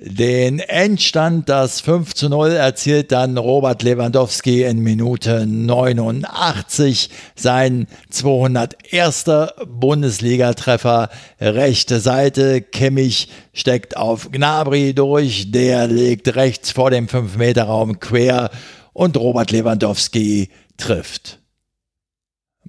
Den 0.00 0.60
Endstand, 0.60 1.48
das 1.48 1.80
5 1.80 2.14
zu 2.14 2.28
0, 2.28 2.50
erzielt 2.50 3.10
dann 3.10 3.36
Robert 3.36 3.82
Lewandowski 3.82 4.62
in 4.62 4.78
Minute 4.78 5.44
89. 5.44 7.10
Sein 7.34 7.88
201. 8.08 9.24
Bundesligatreffer, 9.66 11.08
rechte 11.40 11.98
Seite. 11.98 12.62
Kimmich 12.62 13.28
steckt 13.52 13.96
auf 13.96 14.30
Gnabry 14.30 14.94
durch, 14.94 15.50
der 15.50 15.88
legt 15.88 16.32
rechts 16.36 16.70
vor 16.70 16.92
dem 16.92 17.08
5-Meter-Raum 17.08 17.98
quer 17.98 18.50
und 18.92 19.16
Robert 19.16 19.50
Lewandowski 19.50 20.50
trifft. 20.76 21.40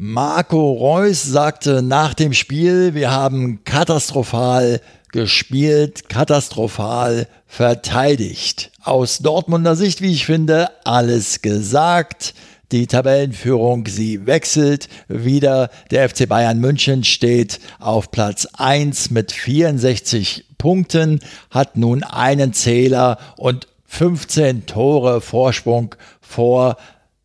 Marco 0.01 0.71
Reus 0.71 1.25
sagte 1.25 1.81
nach 1.81 2.13
dem 2.13 2.31
Spiel, 2.31 2.93
wir 2.93 3.11
haben 3.11 3.65
katastrophal 3.65 4.79
gespielt, 5.11 6.07
katastrophal 6.07 7.27
verteidigt. 7.45 8.71
Aus 8.81 9.17
Dortmunder 9.17 9.75
Sicht, 9.75 10.01
wie 10.01 10.13
ich 10.13 10.25
finde, 10.25 10.69
alles 10.85 11.41
gesagt. 11.41 12.33
Die 12.71 12.87
Tabellenführung, 12.87 13.87
sie 13.87 14.25
wechselt 14.25 14.87
wieder. 15.09 15.69
Der 15.91 16.07
FC 16.07 16.29
Bayern 16.29 16.61
München 16.61 17.03
steht 17.03 17.59
auf 17.77 18.09
Platz 18.09 18.47
1 18.53 19.11
mit 19.11 19.33
64 19.33 20.45
Punkten, 20.57 21.19
hat 21.51 21.75
nun 21.75 22.03
einen 22.03 22.53
Zähler 22.53 23.17
und 23.35 23.67
15 23.85 24.65
Tore 24.65 25.19
Vorsprung 25.19 25.93
vor 26.21 26.77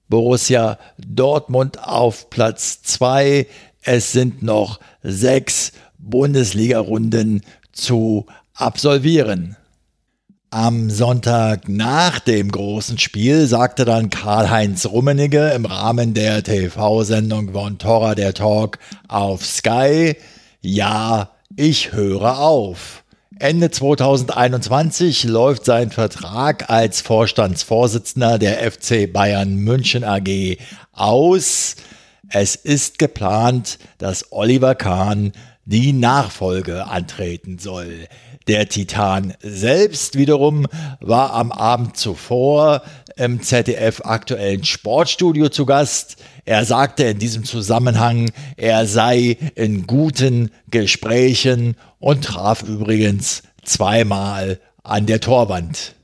Borussia 0.09 0.79
Dortmund 0.99 1.79
auf 1.83 2.31
Platz 2.31 2.83
2. 2.83 3.47
Es 3.83 4.13
sind 4.13 4.43
noch 4.43 4.81
sechs 5.03 5.73
Bundesliga-Runden 5.99 7.43
zu 7.73 8.27
absolvieren. 8.55 9.57
Am 10.51 10.89
Sonntag 10.89 11.69
nach 11.69 12.21
dem 12.21 12.53
großen 12.53 12.99
Spiel 12.99 13.47
sagte 13.47 13.85
dann 13.85 14.11
Karl-Heinz 14.11 14.87
Rummenigge 14.87 15.51
im 15.51 15.65
Rahmen 15.65 16.15
der 16.15 16.45
TV-Sendung 16.45 17.53
Von 17.53 17.79
Torra 17.79 18.15
der 18.15 18.35
Talk 18.35 18.79
auf 19.09 19.45
Sky, 19.45 20.15
ja, 20.61 21.31
ich 21.57 21.93
höre 21.93 22.39
auf. 22.39 23.04
Ende 23.41 23.71
2021 23.71 25.25
läuft 25.25 25.65
sein 25.65 25.91
Vertrag 25.91 26.71
als 26.71 27.01
Vorstandsvorsitzender 27.01 28.39
der 28.39 28.71
FC 28.71 29.13
Bayern 29.13 29.57
München 29.57 30.05
AG 30.05 30.59
aus. 30.93 31.75
Es 32.29 32.55
ist 32.55 32.99
geplant, 33.01 33.79
dass 33.99 34.31
Oliver 34.31 34.77
Kahn 34.77 35.33
die 35.65 35.93
Nachfolge 35.93 36.87
antreten 36.87 37.59
soll. 37.59 38.07
Der 38.47 38.69
Titan 38.69 39.35
selbst 39.41 40.17
wiederum 40.17 40.67
war 41.01 41.33
am 41.33 41.51
Abend 41.51 41.97
zuvor 41.97 42.83
im 43.17 43.43
ZDF 43.43 44.01
aktuellen 44.05 44.65
Sportstudio 44.65 45.49
zu 45.49 45.67
Gast. 45.67 46.17
Er 46.45 46.65
sagte 46.65 47.05
in 47.05 47.19
diesem 47.19 47.45
Zusammenhang, 47.45 48.31
er 48.57 48.87
sei 48.87 49.37
in 49.55 49.87
guten 49.87 50.51
Gesprächen 50.71 51.77
und 51.99 52.25
traf 52.25 52.63
übrigens 52.63 53.43
zweimal 53.65 54.61
an 54.83 55.07
der 55.07 55.21
Torwand. 55.21 55.95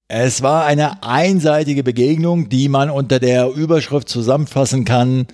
Es 0.09 0.43
war 0.43 0.66
eine 0.66 1.03
einseitige 1.03 1.82
Begegnung, 1.82 2.49
die 2.49 2.68
man 2.68 2.91
unter 2.91 3.18
der 3.18 3.49
Überschrift 3.49 4.09
zusammenfassen 4.09 4.84
kann: 4.84 5.26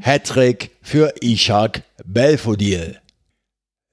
Hattrick 0.00 0.72
für 0.82 1.14
Ishak 1.20 1.84
Belfodil. 2.04 2.98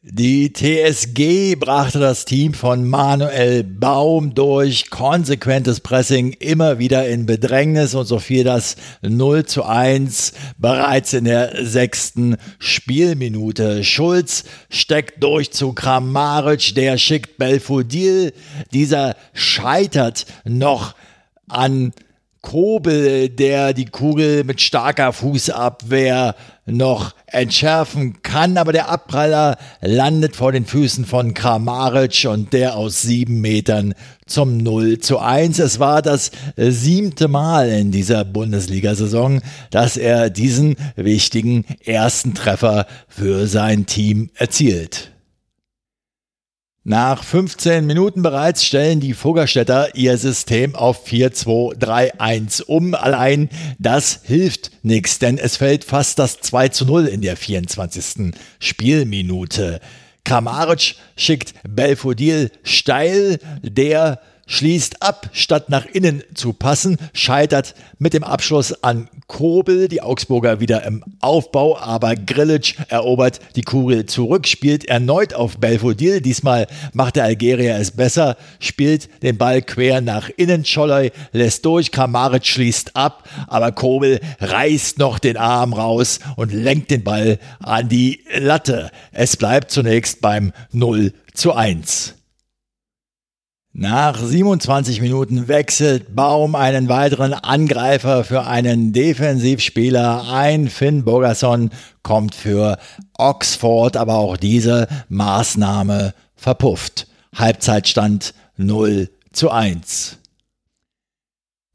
Die 0.01 0.53
TSG 0.53 1.55
brachte 1.59 1.99
das 1.99 2.23
Team 2.23 2.53
von 2.53 2.87
Manuel 2.87 3.65
Baum 3.65 4.33
durch 4.33 4.89
konsequentes 4.89 5.81
Pressing 5.81 6.31
immer 6.39 6.79
wieder 6.79 7.09
in 7.09 7.25
Bedrängnis 7.25 7.95
und 7.95 8.05
so 8.05 8.17
fiel 8.17 8.45
das 8.45 8.77
0 9.01 9.45
zu 9.45 9.65
1 9.65 10.31
bereits 10.57 11.11
in 11.11 11.25
der 11.25 11.65
sechsten 11.65 12.37
Spielminute. 12.59 13.83
Schulz 13.83 14.45
steckt 14.69 15.21
durch 15.21 15.51
zu 15.51 15.73
Kramaric, 15.73 16.75
der 16.75 16.97
schickt 16.97 17.37
Belfodil, 17.37 18.31
dieser 18.71 19.17
scheitert 19.33 20.27
noch 20.45 20.95
an 21.49 21.91
Kobel, 22.41 23.27
der 23.27 23.73
die 23.73 23.85
Kugel 23.85 24.45
mit 24.45 24.61
starker 24.61 25.11
Fußabwehr 25.11 26.35
noch 26.69 27.13
entschärfen 27.27 28.21
kann, 28.21 28.57
aber 28.57 28.71
der 28.71 28.89
Abpraller 28.89 29.57
landet 29.81 30.35
vor 30.35 30.51
den 30.51 30.65
Füßen 30.65 31.05
von 31.05 31.33
Kramaric 31.33 32.27
und 32.29 32.53
der 32.53 32.75
aus 32.75 33.01
sieben 33.01 33.41
Metern 33.41 33.93
zum 34.25 34.57
0 34.57 34.99
zu 34.99 35.19
1. 35.19 35.59
Es 35.59 35.79
war 35.79 36.01
das 36.01 36.31
siebte 36.55 37.27
Mal 37.27 37.69
in 37.69 37.91
dieser 37.91 38.25
Bundesliga-Saison, 38.25 39.41
dass 39.71 39.97
er 39.97 40.29
diesen 40.29 40.75
wichtigen 40.95 41.65
ersten 41.83 42.33
Treffer 42.33 42.85
für 43.07 43.47
sein 43.47 43.85
Team 43.85 44.29
erzielt. 44.35 45.11
Nach 46.89 47.23
15 47.23 47.85
Minuten 47.85 48.23
bereits 48.23 48.65
stellen 48.65 48.99
die 48.99 49.13
Fuggerstädter 49.13 49.93
ihr 49.93 50.17
System 50.17 50.73
auf 50.73 51.07
4-2-3-1 51.07 52.63
um. 52.63 52.95
Allein 52.95 53.49
das 53.77 54.21
hilft 54.23 54.71
nichts, 54.81 55.19
denn 55.19 55.37
es 55.37 55.57
fällt 55.57 55.83
fast 55.83 56.17
das 56.17 56.39
2 56.39 56.69
zu 56.69 56.85
0 56.85 57.05
in 57.05 57.21
der 57.21 57.37
24. 57.37 58.33
Spielminute. 58.57 59.81
Kramaric 60.23 60.95
schickt 61.15 61.53
Belfodil 61.61 62.49
steil, 62.63 63.37
der 63.61 64.19
schließt 64.49 65.01
ab, 65.01 65.29
statt 65.31 65.69
nach 65.69 65.85
innen 65.85 66.23
zu 66.33 66.53
passen, 66.53 66.97
scheitert 67.13 67.75
mit 67.99 68.13
dem 68.13 68.23
Abschluss 68.23 68.83
an 68.83 69.07
Kobel, 69.27 69.87
die 69.87 70.01
Augsburger 70.01 70.59
wieder 70.59 70.83
im 70.85 71.03
Aufbau, 71.21 71.77
aber 71.77 72.15
Grilic 72.15 72.75
erobert 72.89 73.39
die 73.55 73.61
Kugel 73.61 74.07
zurück, 74.07 74.47
spielt 74.47 74.85
erneut 74.85 75.35
auf 75.35 75.59
Belfodil, 75.59 76.19
diesmal 76.19 76.67
macht 76.93 77.15
der 77.15 77.25
Algerier 77.25 77.75
es 77.75 77.91
besser, 77.91 78.37
spielt 78.59 79.07
den 79.21 79.37
Ball 79.37 79.61
quer 79.61 80.01
nach 80.01 80.29
innen, 80.35 80.65
Scholloy 80.65 81.11
lässt 81.31 81.63
durch, 81.63 81.91
Kramaric 81.91 82.45
schließt 82.45 82.95
ab, 82.95 83.29
aber 83.47 83.71
Kobel 83.71 84.19
reißt 84.39 84.97
noch 84.97 85.19
den 85.19 85.37
Arm 85.37 85.73
raus 85.73 86.19
und 86.35 86.51
lenkt 86.51 86.89
den 86.89 87.03
Ball 87.03 87.37
an 87.59 87.87
die 87.87 88.23
Latte. 88.35 88.89
Es 89.11 89.37
bleibt 89.37 89.69
zunächst 89.69 90.21
beim 90.21 90.53
0 90.71 91.13
zu 91.35 91.53
1. 91.53 92.15
Nach 93.81 94.21
27 94.21 94.99
Minuten 94.99 95.47
wechselt 95.47 96.13
Baum 96.13 96.53
einen 96.55 96.89
weiteren 96.89 97.33
Angreifer 97.33 98.25
für 98.25 98.45
einen 98.45 98.91
Defensivspieler 98.91 100.29
ein. 100.29 100.67
Finn 100.67 101.05
Bogerson 101.05 101.71
kommt 102.03 102.35
für 102.35 102.77
Oxford, 103.17 103.95
aber 103.95 104.15
auch 104.15 104.35
diese 104.35 104.89
Maßnahme 105.07 106.13
verpufft. 106.35 107.07
Halbzeitstand 107.33 108.33
0 108.57 109.09
zu 109.31 109.49
1. 109.49 110.17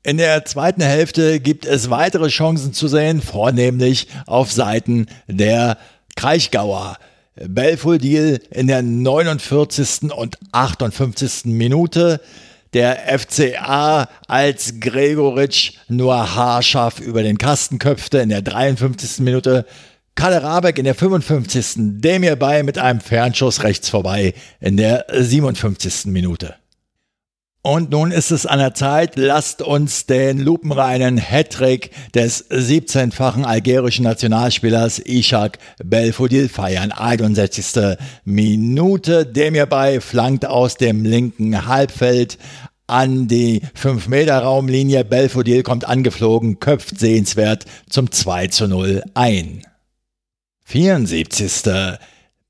In 0.03 0.19
der 0.19 0.45
zweiten 0.45 0.83
Hälfte 0.83 1.41
gibt 1.41 1.65
es 1.65 1.89
weitere 1.89 2.29
Chancen 2.29 2.75
zu 2.75 2.87
sehen, 2.87 3.23
vornehmlich 3.23 4.09
auf 4.27 4.53
Seiten 4.53 5.07
der 5.27 5.79
Kraichgauer. 6.17 6.99
Belfodil 7.37 8.41
in 8.51 8.66
der 8.66 8.82
49. 8.82 10.12
und 10.12 10.39
58. 10.53 11.47
Minute. 11.47 12.20
Der 12.72 13.18
FCA 13.18 14.09
als 14.26 14.80
Gregoritsch 14.80 15.74
nur 15.89 16.35
haarscharf 16.35 16.99
über 16.99 17.22
den 17.22 17.39
Kasten 17.39 17.78
köpfte 17.78 18.18
in 18.18 18.30
der 18.30 18.43
53. 18.43 19.20
Minute. 19.20 19.64
Kalle 20.16 20.43
Rabeck 20.43 20.78
in 20.78 20.85
der 20.85 20.95
55. 20.95 21.74
Demir 21.76 22.37
bei 22.37 22.62
mit 22.62 22.78
einem 22.78 23.01
Fernschuss 23.01 23.62
rechts 23.62 23.89
vorbei 23.89 24.35
in 24.61 24.76
der 24.76 25.07
57. 25.12 26.07
Minute. 26.07 26.57
Und 27.67 27.91
nun 27.91 28.11
ist 28.11 28.31
es 28.31 28.45
an 28.45 28.59
der 28.59 28.75
Zeit, 28.75 29.17
lasst 29.17 29.62
uns 29.62 30.05
den 30.05 30.39
lupenreinen 30.39 31.17
Hattrick 31.17 31.93
des 32.12 32.51
17-fachen 32.51 33.47
algerischen 33.47 34.05
Nationalspielers 34.05 34.99
Ishak 34.99 35.59
Belfodil 35.83 36.51
feiern. 36.51 36.93
61. 36.93 37.97
Minute, 38.27 39.25
Demir 39.25 39.65
bei 39.65 40.03
flankt 40.03 40.45
aus 40.45 40.77
dem 40.77 41.07
linken 41.07 41.67
Halbfeld 41.67 42.37
an 42.87 43.29
die 43.29 43.62
5-Meter-Raumlinie. 43.83 45.03
Belfodil 45.03 45.62
kommt 45.62 45.89
angeflogen, 45.89 46.61
köpft 46.61 46.99
sehenswert 46.99 47.65
zum 47.89 48.12
2 48.12 48.49
zu 48.49 48.69
0 48.69 49.05
ein. 49.15 49.62
74. 50.67 51.62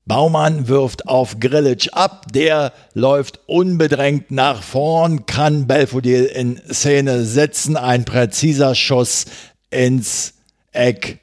Baumann 0.05 0.67
wirft 0.67 1.07
auf 1.07 1.39
Grillitsch 1.39 1.89
ab, 1.91 2.27
der 2.31 2.73
läuft 2.93 3.39
unbedrängt 3.47 4.29
nach 4.29 4.61
vorn, 4.61 5.25
kann 5.25 5.65
Belfodil 5.65 6.25
in 6.25 6.61
Szene 6.71 7.25
setzen, 7.25 7.75
ein 7.75 8.05
präziser 8.05 8.75
Schuss 8.75 9.25
ins 9.71 10.33
Eck. 10.71 11.19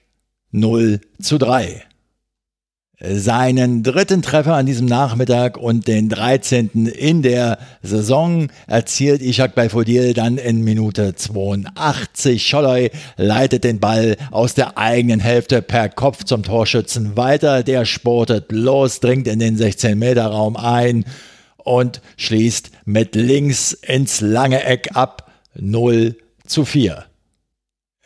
0 0.55 1.01
zu 1.21 1.39
3 1.39 1.83
seinen 3.05 3.83
dritten 3.83 4.23
Treffer 4.23 4.55
an 4.55 4.67
diesem 4.67 4.87
Nachmittag 4.87 5.57
und 5.57 5.89
den 5.89 6.09
13. 6.09 6.87
in 6.87 7.23
der 7.23 7.59
Saison 7.83 8.49
erzielt 8.67 9.23
Ishak 9.23 9.55
Belfodil 9.55 10.15
dann 10.15 10.39
in 10.39 10.63
Minute 10.63 11.15
82. 11.15 12.47
Scholloy 12.47 12.91
leitet 13.17 13.65
den 13.65 13.81
Ball 13.81 14.17
aus 14.31 14.55
der 14.55 14.79
eigenen 14.79 15.19
Hälfte 15.19 15.63
per 15.63 15.89
Kopf 15.89 16.25
zum 16.25 16.45
Torschützen 16.45 17.17
weiter. 17.17 17.65
Der 17.65 17.85
sportet 17.87 18.53
los, 18.53 19.01
dringt 19.01 19.27
in 19.27 19.41
den 19.41 19.59
16-Meter-Raum 19.59 20.57
ein 20.57 21.05
und 21.57 22.01
schließt 22.17 22.71
mit 22.85 23.17
links 23.17 23.73
ins 23.73 24.21
lange 24.21 24.63
Eck 24.63 24.91
ab 24.95 25.31
0 25.55 26.17
zu 26.47 26.65
4. 26.65 27.05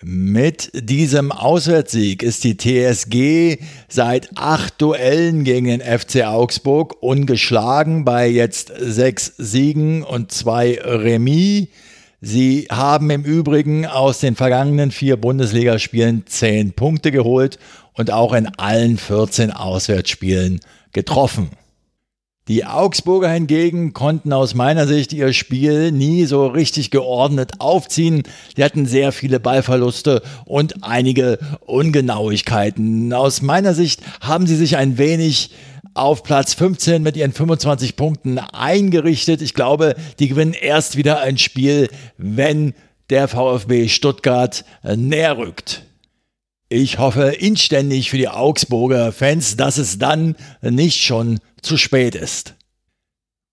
Mit 0.08 0.70
diesem 0.72 1.32
Auswärtssieg 1.32 2.22
ist 2.22 2.44
die 2.44 2.56
TSG 2.56 3.60
seit 3.88 4.30
acht 4.36 4.80
Duellen 4.80 5.42
gegen 5.42 5.66
den 5.66 5.80
FC 5.80 6.24
Augsburg 6.24 7.02
ungeschlagen 7.02 8.04
bei 8.04 8.28
jetzt 8.28 8.70
sechs 8.78 9.34
Siegen 9.36 10.04
und 10.04 10.30
zwei 10.30 10.78
Remis. 10.80 11.66
Sie 12.20 12.68
haben 12.70 13.10
im 13.10 13.24
Übrigen 13.24 13.84
aus 13.84 14.20
den 14.20 14.36
vergangenen 14.36 14.92
vier 14.92 15.16
Bundesligaspielen 15.16 16.22
zehn 16.28 16.72
Punkte 16.72 17.10
geholt 17.10 17.58
und 17.94 18.12
auch 18.12 18.32
in 18.32 18.46
allen 18.46 18.98
14 18.98 19.50
Auswärtsspielen 19.50 20.60
getroffen. 20.92 21.50
Die 22.48 22.64
Augsburger 22.64 23.28
hingegen 23.28 23.92
konnten 23.92 24.32
aus 24.32 24.54
meiner 24.54 24.86
Sicht 24.86 25.12
ihr 25.12 25.32
Spiel 25.32 25.90
nie 25.90 26.26
so 26.26 26.46
richtig 26.46 26.92
geordnet 26.92 27.54
aufziehen. 27.58 28.22
Sie 28.54 28.62
hatten 28.62 28.86
sehr 28.86 29.10
viele 29.10 29.40
Ballverluste 29.40 30.22
und 30.44 30.84
einige 30.84 31.40
Ungenauigkeiten. 31.62 33.12
Aus 33.12 33.42
meiner 33.42 33.74
Sicht 33.74 34.00
haben 34.20 34.46
sie 34.46 34.54
sich 34.54 34.76
ein 34.76 34.96
wenig 34.96 35.50
auf 35.94 36.22
Platz 36.22 36.54
15 36.54 37.02
mit 37.02 37.16
ihren 37.16 37.32
25 37.32 37.96
Punkten 37.96 38.38
eingerichtet. 38.38 39.42
Ich 39.42 39.54
glaube, 39.54 39.96
die 40.20 40.28
gewinnen 40.28 40.54
erst 40.54 40.96
wieder 40.96 41.20
ein 41.22 41.38
Spiel, 41.38 41.88
wenn 42.16 42.74
der 43.10 43.26
VfB 43.26 43.88
Stuttgart 43.88 44.64
näher 44.84 45.36
rückt. 45.36 45.82
Ich 46.68 46.98
hoffe 46.98 47.22
inständig 47.38 48.10
für 48.10 48.18
die 48.18 48.28
Augsburger 48.28 49.10
Fans, 49.10 49.56
dass 49.56 49.78
es 49.78 49.98
dann 49.98 50.36
nicht 50.62 51.02
schon 51.02 51.40
zu 51.62 51.76
spät 51.76 52.14
ist. 52.14 52.54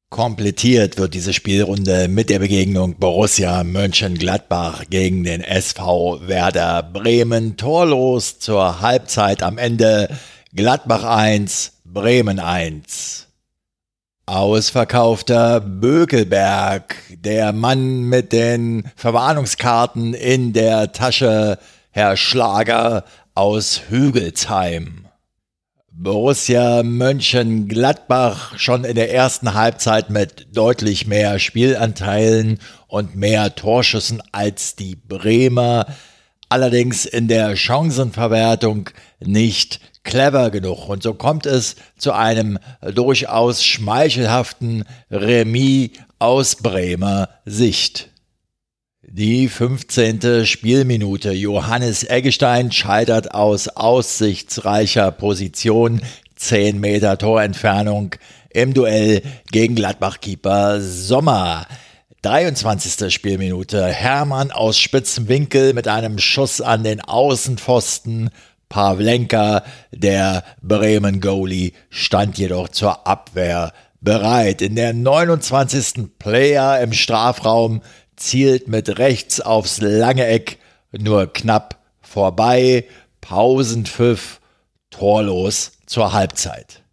Komplettiert 0.09 0.99
wird 0.99 1.15
diese 1.15 1.33
Spielrunde 1.33 2.07
mit 2.07 2.29
der 2.29 2.37
Begegnung 2.37 2.99
Borussia 2.99 3.63
Mönchengladbach 3.63 4.83
gegen 4.89 5.23
den 5.23 5.41
SV 5.41 6.27
Werder 6.27 6.83
Bremen. 6.83 7.57
Torlos 7.57 8.37
zur 8.37 8.81
Halbzeit 8.81 9.41
am 9.41 9.57
Ende 9.57 10.15
Gladbach 10.53 11.03
1, 11.03 11.79
Bremen 11.83 12.39
1. 12.39 13.25
Ausverkaufter 14.27 15.59
Bökelberg, 15.59 16.95
der 17.09 17.51
Mann 17.51 18.03
mit 18.03 18.31
den 18.31 18.83
Verwarnungskarten 18.95 20.13
in 20.13 20.53
der 20.53 20.91
Tasche, 20.91 21.57
Herr 21.89 22.17
Schlager 22.17 23.03
aus 23.33 23.81
Hügelsheim. 23.89 25.02
Borussia 25.95 26.81
Mönchengladbach 26.81 28.57
schon 28.57 28.83
in 28.83 28.95
der 28.95 29.13
ersten 29.13 29.53
Halbzeit 29.53 30.09
mit 30.09 30.47
deutlich 30.51 31.05
mehr 31.05 31.37
Spielanteilen 31.37 32.57
und 32.87 33.15
mehr 33.15 33.53
Torschüssen 33.53 34.19
als 34.31 34.75
die 34.75 34.95
Bremer, 34.95 35.85
allerdings 36.49 37.05
in 37.05 37.27
der 37.27 37.55
Chancenverwertung 37.55 38.89
nicht 39.19 39.81
clever 40.03 40.49
genug. 40.49 40.89
Und 40.89 41.03
so 41.03 41.13
kommt 41.13 41.45
es 41.45 41.75
zu 41.95 42.11
einem 42.11 42.57
durchaus 42.95 43.63
schmeichelhaften 43.63 44.85
Remis 45.11 45.91
aus 46.17 46.55
Bremer 46.55 47.29
Sicht. 47.45 48.09
Die 49.05 49.49
15. 49.49 50.45
Spielminute. 50.45 51.33
Johannes 51.33 52.05
Eggestein 52.05 52.71
scheitert 52.71 53.33
aus 53.33 53.67
aussichtsreicher 53.67 55.11
Position, 55.11 56.01
10 56.37 56.79
Meter 56.79 57.17
Torentfernung 57.17 58.15
im 58.49 58.73
Duell 58.73 59.21
gegen 59.51 59.75
Gladbach-Keeper 59.75 60.79
Sommer. 60.79 61.67
23. 62.21 63.13
Spielminute. 63.13 63.85
Hermann 63.87 64.51
aus 64.51 64.79
spitzem 64.79 65.27
Winkel 65.27 65.73
mit 65.73 65.89
einem 65.89 66.17
Schuss 66.17 66.61
an 66.61 66.85
den 66.85 67.01
Außenpfosten. 67.01 68.29
Pavlenka, 68.69 69.65
der 69.91 70.45
Bremen-Goalie, 70.61 71.73
stand 71.89 72.37
jedoch 72.37 72.69
zur 72.69 73.05
Abwehr 73.05 73.73
bereit. 73.99 74.61
In 74.61 74.75
der 74.75 74.93
29. 74.93 76.17
Player 76.19 76.79
im 76.81 76.93
Strafraum 76.93 77.81
zielt 78.15 78.67
mit 78.67 78.99
rechts 78.99 79.41
aufs 79.41 79.81
lange 79.81 80.25
Eck, 80.25 80.59
nur 80.91 81.31
knapp 81.31 81.79
vorbei. 82.01 82.85
Pausenpfiff, 83.21 84.41
torlos 84.89 85.73
zur 85.85 86.13
Halbzeit. 86.13 86.83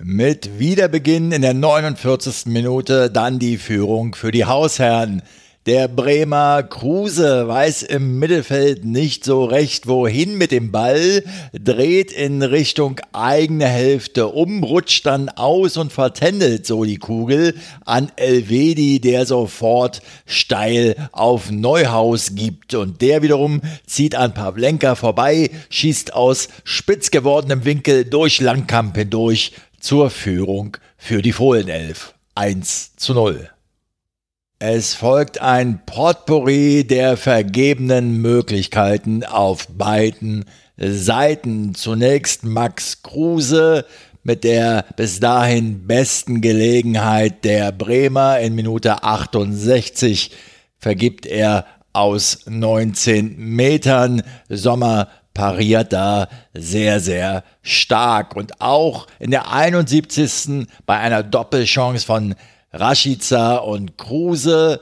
Mit 0.00 0.58
Wiederbeginn 0.58 1.32
in 1.32 1.42
der 1.42 1.52
49. 1.52 2.46
Minute 2.46 3.10
dann 3.10 3.38
die 3.38 3.58
Führung 3.58 4.14
für 4.14 4.30
die 4.30 4.46
Hausherren. 4.46 5.22
Der 5.66 5.86
Bremer 5.86 6.64
Kruse 6.64 7.46
weiß 7.46 7.84
im 7.84 8.18
Mittelfeld 8.18 8.84
nicht 8.84 9.24
so 9.24 9.44
recht, 9.44 9.86
wohin 9.86 10.36
mit 10.36 10.50
dem 10.50 10.72
Ball, 10.72 11.22
dreht 11.52 12.10
in 12.10 12.42
Richtung 12.42 13.00
eigene 13.12 13.68
Hälfte 13.68 14.26
um, 14.26 14.64
rutscht 14.64 15.06
dann 15.06 15.28
aus 15.28 15.76
und 15.76 15.92
vertändelt 15.92 16.66
so 16.66 16.82
die 16.82 16.96
Kugel 16.96 17.54
an 17.84 18.10
Elvedi, 18.16 19.00
der 19.00 19.24
sofort 19.24 20.02
steil 20.26 20.96
auf 21.12 21.52
Neuhaus 21.52 22.34
gibt. 22.34 22.74
Und 22.74 23.00
der 23.00 23.22
wiederum 23.22 23.60
zieht 23.86 24.16
an 24.16 24.34
Pavlenka 24.34 24.96
vorbei, 24.96 25.48
schießt 25.70 26.12
aus 26.12 26.48
spitz 26.64 27.12
gewordenem 27.12 27.64
Winkel 27.64 28.04
durch 28.04 28.40
Langkamp 28.40 28.96
hindurch 28.96 29.52
zur 29.78 30.10
Führung 30.10 30.76
für 30.98 31.22
die 31.22 31.32
Fohlenelf. 31.32 32.14
1 32.34 32.96
zu 32.96 33.14
0. 33.14 33.48
Es 34.64 34.94
folgt 34.94 35.40
ein 35.42 35.80
Potpourri 35.86 36.86
der 36.86 37.16
vergebenen 37.16 38.22
Möglichkeiten 38.22 39.24
auf 39.24 39.66
beiden 39.66 40.44
Seiten. 40.76 41.74
Zunächst 41.74 42.44
Max 42.44 43.02
Kruse 43.02 43.84
mit 44.22 44.44
der 44.44 44.84
bis 44.94 45.18
dahin 45.18 45.88
besten 45.88 46.40
Gelegenheit 46.42 47.44
der 47.44 47.72
Bremer 47.72 48.38
in 48.38 48.54
Minute 48.54 49.02
68 49.02 50.30
vergibt 50.78 51.26
er 51.26 51.66
aus 51.92 52.46
19 52.46 53.36
Metern. 53.36 54.22
Sommer 54.48 55.08
pariert 55.34 55.92
da 55.92 56.28
sehr, 56.54 57.00
sehr 57.00 57.42
stark. 57.62 58.36
Und 58.36 58.60
auch 58.60 59.08
in 59.18 59.32
der 59.32 59.52
71. 59.52 60.68
bei 60.86 60.98
einer 60.98 61.24
Doppelchance 61.24 62.06
von 62.06 62.36
Rashica 62.72 63.56
und 63.56 63.98
Kruse. 63.98 64.80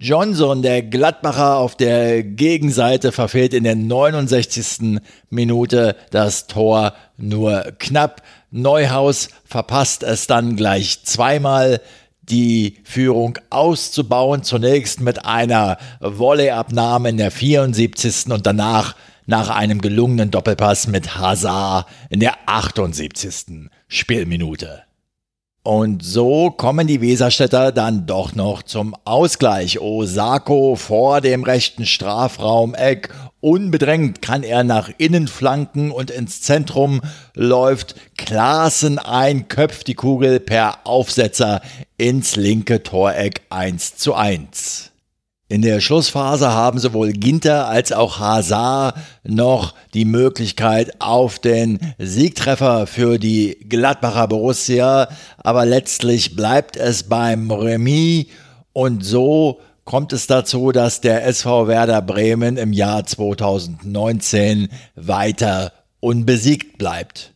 Johnson, 0.00 0.62
der 0.62 0.82
Gladbacher 0.82 1.56
auf 1.56 1.76
der 1.76 2.22
Gegenseite, 2.22 3.10
verfehlt 3.10 3.52
in 3.52 3.64
der 3.64 3.74
69. 3.74 5.00
Minute 5.28 5.96
das 6.10 6.46
Tor 6.46 6.94
nur 7.16 7.72
knapp. 7.78 8.22
Neuhaus 8.52 9.28
verpasst 9.44 10.04
es 10.04 10.28
dann 10.28 10.54
gleich 10.54 11.02
zweimal 11.02 11.80
die 12.22 12.78
Führung 12.84 13.38
auszubauen. 13.50 14.44
Zunächst 14.44 15.00
mit 15.00 15.24
einer 15.24 15.78
Volleyabnahme 16.00 17.08
in 17.08 17.16
der 17.16 17.32
74. 17.32 18.30
und 18.30 18.46
danach 18.46 18.94
nach 19.26 19.50
einem 19.50 19.80
gelungenen 19.80 20.30
Doppelpass 20.30 20.86
mit 20.86 21.16
Hazard 21.16 21.86
in 22.08 22.20
der 22.20 22.34
78. 22.46 23.68
Spielminute. 23.88 24.87
Und 25.68 26.02
so 26.02 26.50
kommen 26.50 26.86
die 26.86 27.02
Weserstädter 27.02 27.72
dann 27.72 28.06
doch 28.06 28.34
noch 28.34 28.62
zum 28.62 28.96
Ausgleich. 29.04 29.78
Osako 29.78 30.76
vor 30.76 31.20
dem 31.20 31.44
rechten 31.44 31.84
Strafraumeck. 31.84 33.10
Unbedrängt 33.40 34.22
kann 34.22 34.44
er 34.44 34.64
nach 34.64 34.88
innen 34.96 35.28
flanken 35.28 35.90
und 35.90 36.10
ins 36.10 36.40
Zentrum 36.40 37.02
läuft 37.34 37.96
Klaassen 38.16 38.98
ein, 38.98 39.48
köpft 39.48 39.88
die 39.88 39.94
Kugel 39.94 40.40
per 40.40 40.86
Aufsetzer 40.86 41.60
ins 41.98 42.36
linke 42.36 42.82
Toreck 42.82 43.42
1 43.50 43.96
zu 43.96 44.14
1. 44.14 44.90
In 45.50 45.62
der 45.62 45.80
Schlussphase 45.80 46.52
haben 46.52 46.78
sowohl 46.78 47.12
Ginter 47.12 47.68
als 47.68 47.90
auch 47.90 48.18
Hazard 48.18 48.96
noch 49.24 49.72
die 49.94 50.04
Möglichkeit 50.04 51.00
auf 51.00 51.38
den 51.38 51.78
Siegtreffer 51.98 52.86
für 52.86 53.18
die 53.18 53.56
Gladbacher 53.66 54.28
Borussia, 54.28 55.08
aber 55.38 55.64
letztlich 55.64 56.36
bleibt 56.36 56.76
es 56.76 57.04
beim 57.04 57.50
Remis 57.50 58.26
und 58.74 59.02
so 59.02 59.60
kommt 59.86 60.12
es 60.12 60.26
dazu, 60.26 60.70
dass 60.70 61.00
der 61.00 61.24
SV 61.24 61.66
Werder 61.66 62.02
Bremen 62.02 62.58
im 62.58 62.74
Jahr 62.74 63.06
2019 63.06 64.68
weiter 64.96 65.72
unbesiegt 66.00 66.76
bleibt. 66.76 67.32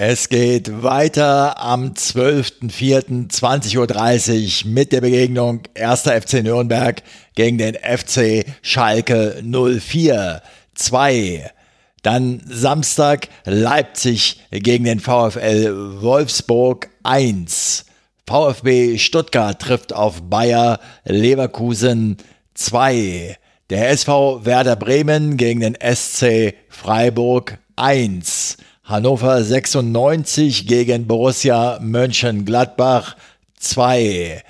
Es 0.01 0.28
geht 0.28 0.84
weiter 0.84 1.61
am 1.61 1.94
12.04.20.30 1.94 4.64
Uhr 4.64 4.70
mit 4.70 4.92
der 4.92 5.01
Begegnung 5.01 5.62
1. 5.76 6.03
FC 6.03 6.44
Nürnberg 6.44 7.03
gegen 7.34 7.59
den 7.59 7.74
FC 7.74 8.44
Schalke 8.62 9.42
04 9.42 10.40
2. 10.76 11.51
Dann 12.03 12.40
Samstag 12.46 13.26
Leipzig 13.44 14.40
gegen 14.53 14.84
den 14.84 15.01
VfL 15.01 16.01
Wolfsburg 16.01 16.90
1. 17.03 17.84
VfB 18.24 18.99
Stuttgart 18.99 19.61
trifft 19.61 19.92
auf 19.92 20.22
Bayer 20.22 20.78
Leverkusen 21.07 22.18
2. 22.55 23.36
Der 23.68 23.90
SV 23.90 24.44
Werder 24.44 24.76
Bremen 24.76 25.36
gegen 25.36 25.59
den 25.59 25.74
SC 25.74 26.55
Freiburg 26.68 27.59
1. 27.74 28.59
Hannover 28.89 29.45
96 29.45 30.66
gegen 30.66 31.07
Borussia 31.07 31.78
Mönchengladbach 31.82 33.16
2. 33.59 34.43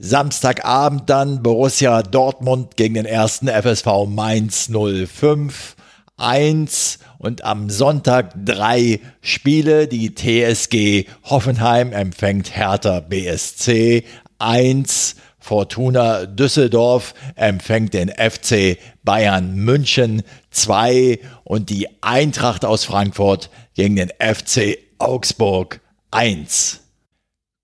Samstagabend 0.00 1.08
dann 1.08 1.40
Borussia 1.40 2.02
Dortmund 2.02 2.76
gegen 2.76 2.94
den 2.94 3.04
ersten 3.04 3.46
FSV 3.46 4.08
Mainz 4.08 4.68
05 4.72 5.76
1 6.16 6.98
und 7.18 7.44
am 7.44 7.70
Sonntag 7.70 8.32
drei 8.44 8.98
Spiele. 9.20 9.86
Die 9.86 10.12
TSG 10.16 11.08
Hoffenheim 11.22 11.92
empfängt 11.92 12.56
Hertha 12.56 12.98
BSC 12.98 14.02
1. 14.40 15.14
Fortuna 15.46 16.26
Düsseldorf 16.26 17.14
empfängt 17.36 17.94
den 17.94 18.08
FC 18.08 18.78
Bayern 19.04 19.54
München 19.54 20.24
2 20.50 21.20
und 21.44 21.70
die 21.70 21.86
Eintracht 22.02 22.64
aus 22.64 22.84
Frankfurt 22.84 23.48
gegen 23.74 23.94
den 23.94 24.10
FC 24.18 24.76
Augsburg 24.98 25.80
1. 26.10 26.80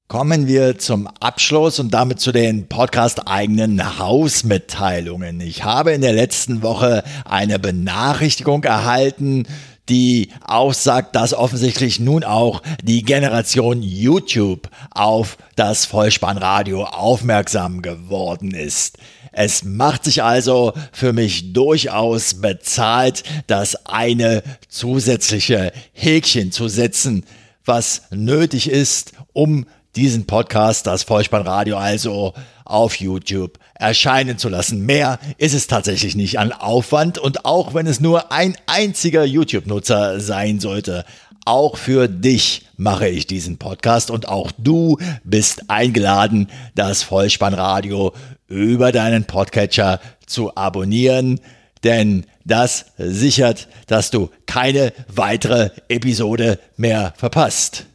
kommen 0.07 0.47
wir 0.47 0.79
zum 0.79 1.09
Abschluss 1.19 1.81
und 1.81 1.93
damit 1.93 2.21
zu 2.21 2.31
den 2.31 2.69
podcast-eigenen 2.69 3.99
Hausmitteilungen. 3.99 5.41
Ich 5.41 5.65
habe 5.65 5.91
in 5.91 6.03
der 6.03 6.13
letzten 6.13 6.63
Woche 6.63 7.03
eine 7.25 7.59
Benachrichtigung 7.59 8.63
erhalten, 8.63 9.45
die 9.89 10.29
aussagt, 10.45 11.17
dass 11.17 11.35
offensichtlich 11.35 11.99
nun 11.99 12.25
auch 12.25 12.63
die 12.83 13.03
Generation 13.03 13.83
YouTube 13.83 14.69
auf 14.91 15.37
das 15.57 15.85
Vollspannradio 15.87 16.85
aufmerksam 16.85 17.83
geworden 17.83 18.53
ist. 18.55 18.99
Es 19.33 19.65
macht 19.65 20.05
sich 20.05 20.23
also 20.23 20.73
für 20.93 21.13
mich 21.13 21.53
durchaus 21.53 22.35
bezahlt, 22.35 23.25
das 23.47 23.87
eine 23.87 24.43
zusätzliche 24.69 25.73
Häkchen 25.93 26.53
zu 26.53 26.69
setzen, 26.69 27.25
was 27.65 28.03
nötig 28.11 28.69
ist, 28.69 29.13
um 29.33 29.67
diesen 29.97 30.27
Podcast, 30.27 30.87
das 30.87 31.03
Vollspannradio 31.03 31.77
also 31.77 32.35
auf 32.65 32.97
YouTube 32.97 33.59
erscheinen 33.83 34.39
zu 34.39 34.49
lassen. 34.49 34.87
Mehr 34.87 35.19
ist 35.37 35.55
es 35.55 35.67
tatsächlich 35.67 36.15
nicht 36.15 36.39
an 36.39 36.53
Aufwand 36.53 37.19
und 37.19 37.45
auch 37.45 37.75
wenn 37.75 37.87
es 37.87 38.01
nur 38.01 38.33
ein 38.33 38.57
einziger 38.67 39.25
YouTube-Nutzer 39.25 40.21
sein 40.21 40.61
sollte, 40.61 41.05
auch 41.45 41.77
für 41.77 42.09
dich 42.09 42.67
mache 42.77 43.09
ich 43.09 43.27
diesen 43.27 43.59
Podcast 43.59 44.11
und 44.11 44.29
auch 44.29 44.53
du 44.57 44.99
bist 45.25 45.69
eingeladen, 45.69 46.49
das 46.77 47.03
Vollspannradio 47.03 48.13
über 48.47 48.93
deinen 48.93 49.25
Podcatcher 49.25 50.01
zu 50.25 50.55
abonnieren, 50.55 51.41
denn 51.83 52.25
das 52.45 52.87
sichert, 52.97 53.69
dass 53.89 54.11
du 54.11 54.31
keine 54.47 54.93
weitere 55.09 55.71
Episode 55.89 56.61
mehr 56.77 57.13
verpasst. 57.17 57.87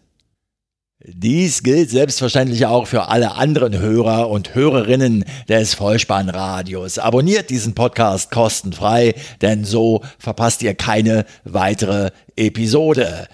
Dies 1.10 1.64
gilt 1.64 1.90
selbstverständlich 1.90 2.66
auch 2.66 2.86
für 2.86 3.08
alle 3.08 3.36
anderen 3.36 3.80
Hörer 3.80 4.30
und 4.30 4.56
Hörerinnen 4.56 5.24
des 5.48 5.74
Vollspannradios. 5.74 7.00
Abonniert 7.00 7.50
diesen 7.50 7.74
Podcast 7.74 8.30
kostenfrei, 8.30 9.16
denn 9.42 9.64
so 9.64 10.02
verpasst 10.20 10.62
ihr 10.64 10.76
keine 10.76 11.24
weitere 11.46 12.12
Episode. 12.36 13.30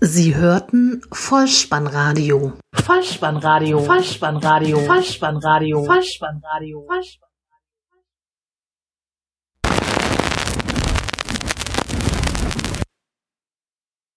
Sie 0.00 0.34
hörten 0.34 1.02
Vollspannradio. 1.12 2.54
Vollspannradio. 2.72 3.78
Vollspannradio. 3.86 4.78
Vollspannradio. 4.88 5.86
Vollspannradio. 5.86 6.86
Vollspannradio. 6.88 7.23